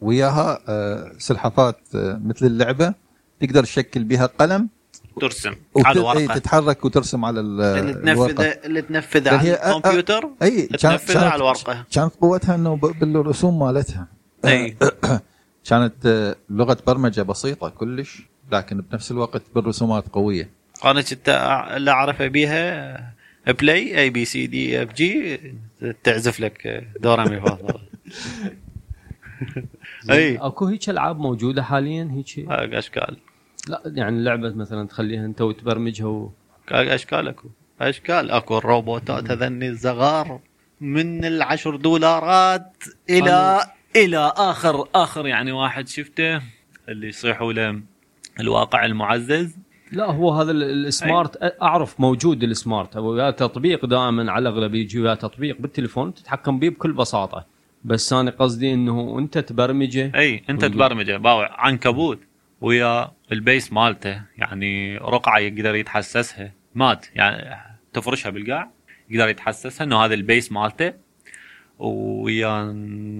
وياها 0.00 0.58
آه، 0.68 1.12
سلحفات 1.18 1.78
آه، 1.94 2.20
مثل 2.24 2.46
اللعبة 2.46 2.94
تقدر 3.40 3.62
تشكل 3.64 4.04
بها 4.04 4.26
قلم 4.26 4.68
ترسم 5.20 5.54
وت- 5.74 5.86
على 5.86 6.00
إي، 6.00 6.04
ورقة. 6.04 6.34
تتحرك 6.34 6.84
وترسم 6.84 7.24
على 7.24 7.40
ال- 7.40 7.60
اللي 7.60 8.12
الورقة. 8.12 8.32
تنفذه 8.32 8.66
اللي 8.66 8.82
تنفذه 8.82 9.30
بل 9.30 9.36
على 9.36 9.76
الكمبيوتر 9.76 10.28
اي 10.42 10.62
تنفذها 10.66 11.24
على 11.30 11.34
الورقة. 11.36 11.84
كانت 11.92 12.14
قوتها 12.20 12.54
إنه 12.54 12.76
بالرسوم 12.76 13.58
مالتها. 13.58 14.06
اي 14.44 14.76
كانت 15.68 16.06
آه، 16.06 16.36
لغة 16.50 16.78
برمجة 16.86 17.22
بسيطة 17.22 17.68
كلش 17.68 18.22
لكن 18.52 18.80
بنفس 18.80 19.10
الوقت 19.10 19.42
بالرسومات 19.54 20.08
قوية. 20.08 20.50
أنا 20.84 21.02
كنت 21.02 21.28
اللي 21.76 21.90
أعرفه 21.90 22.26
بيها 22.26 23.14
play 23.60 24.00
A 24.00 24.10
B 24.10 24.24
C 24.24 24.46
D 24.46 24.82
F 24.82 24.92
G 24.94 25.40
تعزف 26.04 26.40
لك 26.40 26.84
دورة 27.00 27.24
مي 27.28 27.40
فا 27.40 27.58
صول. 27.60 27.80
اي 30.10 30.36
أكو 30.36 30.66
هيك 30.66 30.88
ألعاب 30.90 31.18
موجودة 31.18 31.62
حاليا 31.62 32.10
هيك؟ 32.12 32.46
أشكال. 32.50 33.16
لا 33.68 33.82
يعني 33.86 34.24
لعبة 34.24 34.54
مثلا 34.54 34.86
تخليها 34.88 35.24
أنت 35.24 35.40
وتبرمجها 35.40 36.06
و... 36.06 36.30
أشكال 36.70 37.28
أكو. 37.28 37.48
أشكال 37.80 38.30
أكو. 38.30 38.58
الروبوتات 38.58 39.30
هذني 39.30 39.68
الصغار 39.68 40.40
من 40.80 41.24
العشر 41.24 41.76
دولارات 41.76 42.84
إلى 43.10 43.60
إلى 43.96 44.32
آخر 44.36 44.88
آخر 44.94 45.26
يعني 45.26 45.52
واحد 45.52 45.88
شفته 45.88 46.40
اللي 46.88 47.08
يصيحوا 47.08 47.52
له 47.52 47.80
الواقع 48.40 48.84
المعزز. 48.84 49.56
لا 49.92 50.10
هو 50.10 50.30
هذا 50.32 50.50
ال- 50.50 50.86
السمارت 50.86 51.38
أعرف 51.62 52.00
موجود 52.00 52.42
السمارت 52.42 52.96
ويا 52.96 53.30
تطبيق 53.30 53.86
دائما 53.86 54.32
على 54.32 54.48
الأغلب 54.48 54.74
يجي 54.74 55.00
ويا 55.00 55.14
تطبيق 55.14 55.56
بالتليفون 55.60 56.14
تتحكم 56.14 56.58
به 56.58 56.68
بكل 56.68 56.92
بساطة. 56.92 57.46
بس 57.84 58.12
أنا 58.12 58.30
قصدي 58.30 58.74
إنه 58.74 59.18
أنت 59.18 59.38
تبرمجه 59.38 60.12
أي 60.14 60.44
أنت. 60.50 60.64
تبرمجه. 60.64 61.16
باوع 61.16 61.60
عنكبوت 61.60 62.18
ويا 62.60 63.10
البيس 63.32 63.72
مالته 63.72 64.22
يعني 64.38 64.98
رقعة 64.98 65.38
يقدر 65.38 65.74
يتحسسها. 65.74 66.52
مات 66.74 67.06
يعني 67.14 67.56
تفرشها 67.92 68.30
بالقاع 68.30 68.70
يقدر 69.10 69.28
يتحسسها 69.28 69.84
إنه 69.84 70.04
هذا 70.04 70.14
البيس 70.14 70.52
مالته. 70.52 70.92
ويا 71.78 72.62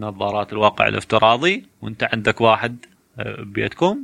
نظارات 0.01 0.53
الواقع 0.53 0.89
الافتراضي 0.89 1.67
وأنت 1.83 2.09
عندك 2.13 2.41
واحد 2.41 2.77
آه، 3.19 3.43
ببيتكم 3.43 4.03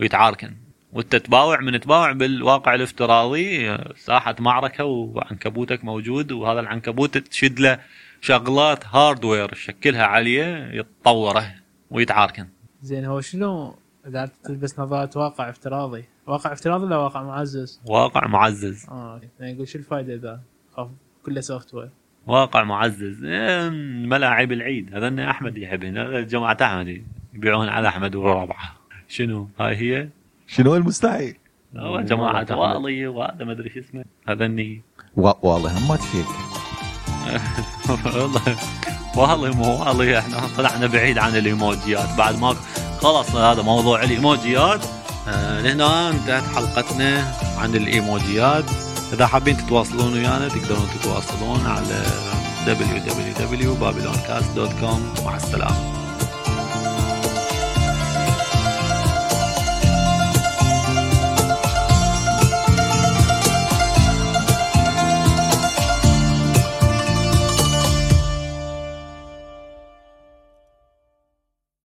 ويتعاركن. 0.00 0.54
وأنت 0.92 1.16
تباوع 1.16 1.60
من 1.60 1.80
تباوع 1.80 2.12
بالواقع 2.12 2.74
الافتراضي 2.74 3.70
آه، 3.70 3.92
ساحة 3.96 4.36
معركة 4.38 4.84
وعنكبوتك 4.84 5.84
موجود 5.84 6.32
وهذا 6.32 6.60
العنكبوت 6.60 7.18
تشد 7.18 7.60
له 7.60 7.78
شغلات 8.20 8.86
hardware 8.86 9.54
شكلها 9.54 10.02
عاليه 10.02 10.70
يتطوره 10.72 11.54
ويتعاركن. 11.90 12.46
زين 12.82 13.04
هو 13.04 13.20
شنو 13.20 13.76
إذا 14.08 14.30
تلبس 14.44 14.78
نظارة 14.80 15.10
واقع 15.18 15.50
افتراضي. 15.50 16.04
واقع 16.26 16.52
افتراضي 16.52 16.84
ولا 16.84 16.96
واقع 16.96 17.22
معزز؟ 17.22 17.80
واقع 17.86 18.26
معزز. 18.26 18.86
آه 18.88 19.20
يعني 19.40 19.52
يقول 19.52 19.68
شو 19.68 19.78
الفائده 19.78 20.14
إذا 20.14 20.40
خاف 20.76 20.88
كله 21.26 21.40
software 21.40 21.88
واقع 22.26 22.64
معزز. 22.64 23.24
إيه، 23.24 23.68
ملاعب 24.08 24.52
العيد. 24.52 24.94
هذا 24.94 25.30
أحمد 25.30 25.58
يحبهن. 25.58 25.98
هذا 25.98 26.20
جماعة 26.20 26.56
أحمد 26.62 27.02
يبيعون 27.34 27.68
على 27.68 27.88
أحمد 27.88 28.14
وربعه. 28.14 28.76
شنو؟ 29.08 29.48
هاي 29.60 29.76
هي؟ 29.76 30.08
شنو 30.46 30.76
المستحيل؟ 30.76 31.36
هو 31.76 32.00
جماعة 32.00 32.56
والي 32.56 33.06
وهذا 33.06 33.44
ما 33.44 33.52
أدري 33.52 33.70
شو 33.70 33.80
اسمه. 33.80 34.04
هذني. 34.28 34.82
و- 35.16 35.32
والله 35.42 35.78
هم 35.78 35.88
ما 35.88 35.96
تفيك 35.96 36.26
والله. 38.16 38.56
والله 39.16 39.56
مو 39.56 39.84
والله 39.84 40.18
إحنا 40.18 40.36
طلعنا 40.56 40.86
بعيد 40.86 41.18
عن 41.18 41.36
الإيموجيات. 41.36 42.08
بعد 42.18 42.38
ما 42.40 42.56
خلص 43.02 43.30
هذا 43.30 43.62
موضوع 43.62 44.02
الإيموجيات. 44.02 44.80
آه، 45.28 45.60
لهنا 45.60 46.10
انتهت 46.10 46.42
حلقتنا 46.54 47.34
عن 47.58 47.74
الإيموجيات. 47.74 48.64
إذا 49.12 49.26
حابين 49.26 49.56
تتواصلون 49.56 50.12
ويانا 50.12 50.48
تقدرون 50.48 50.88
تتواصلون 51.00 51.66
على 51.66 52.02
www.babyloncast.com 52.66 55.24
مع 55.24 55.36
السلامة. 55.36 55.97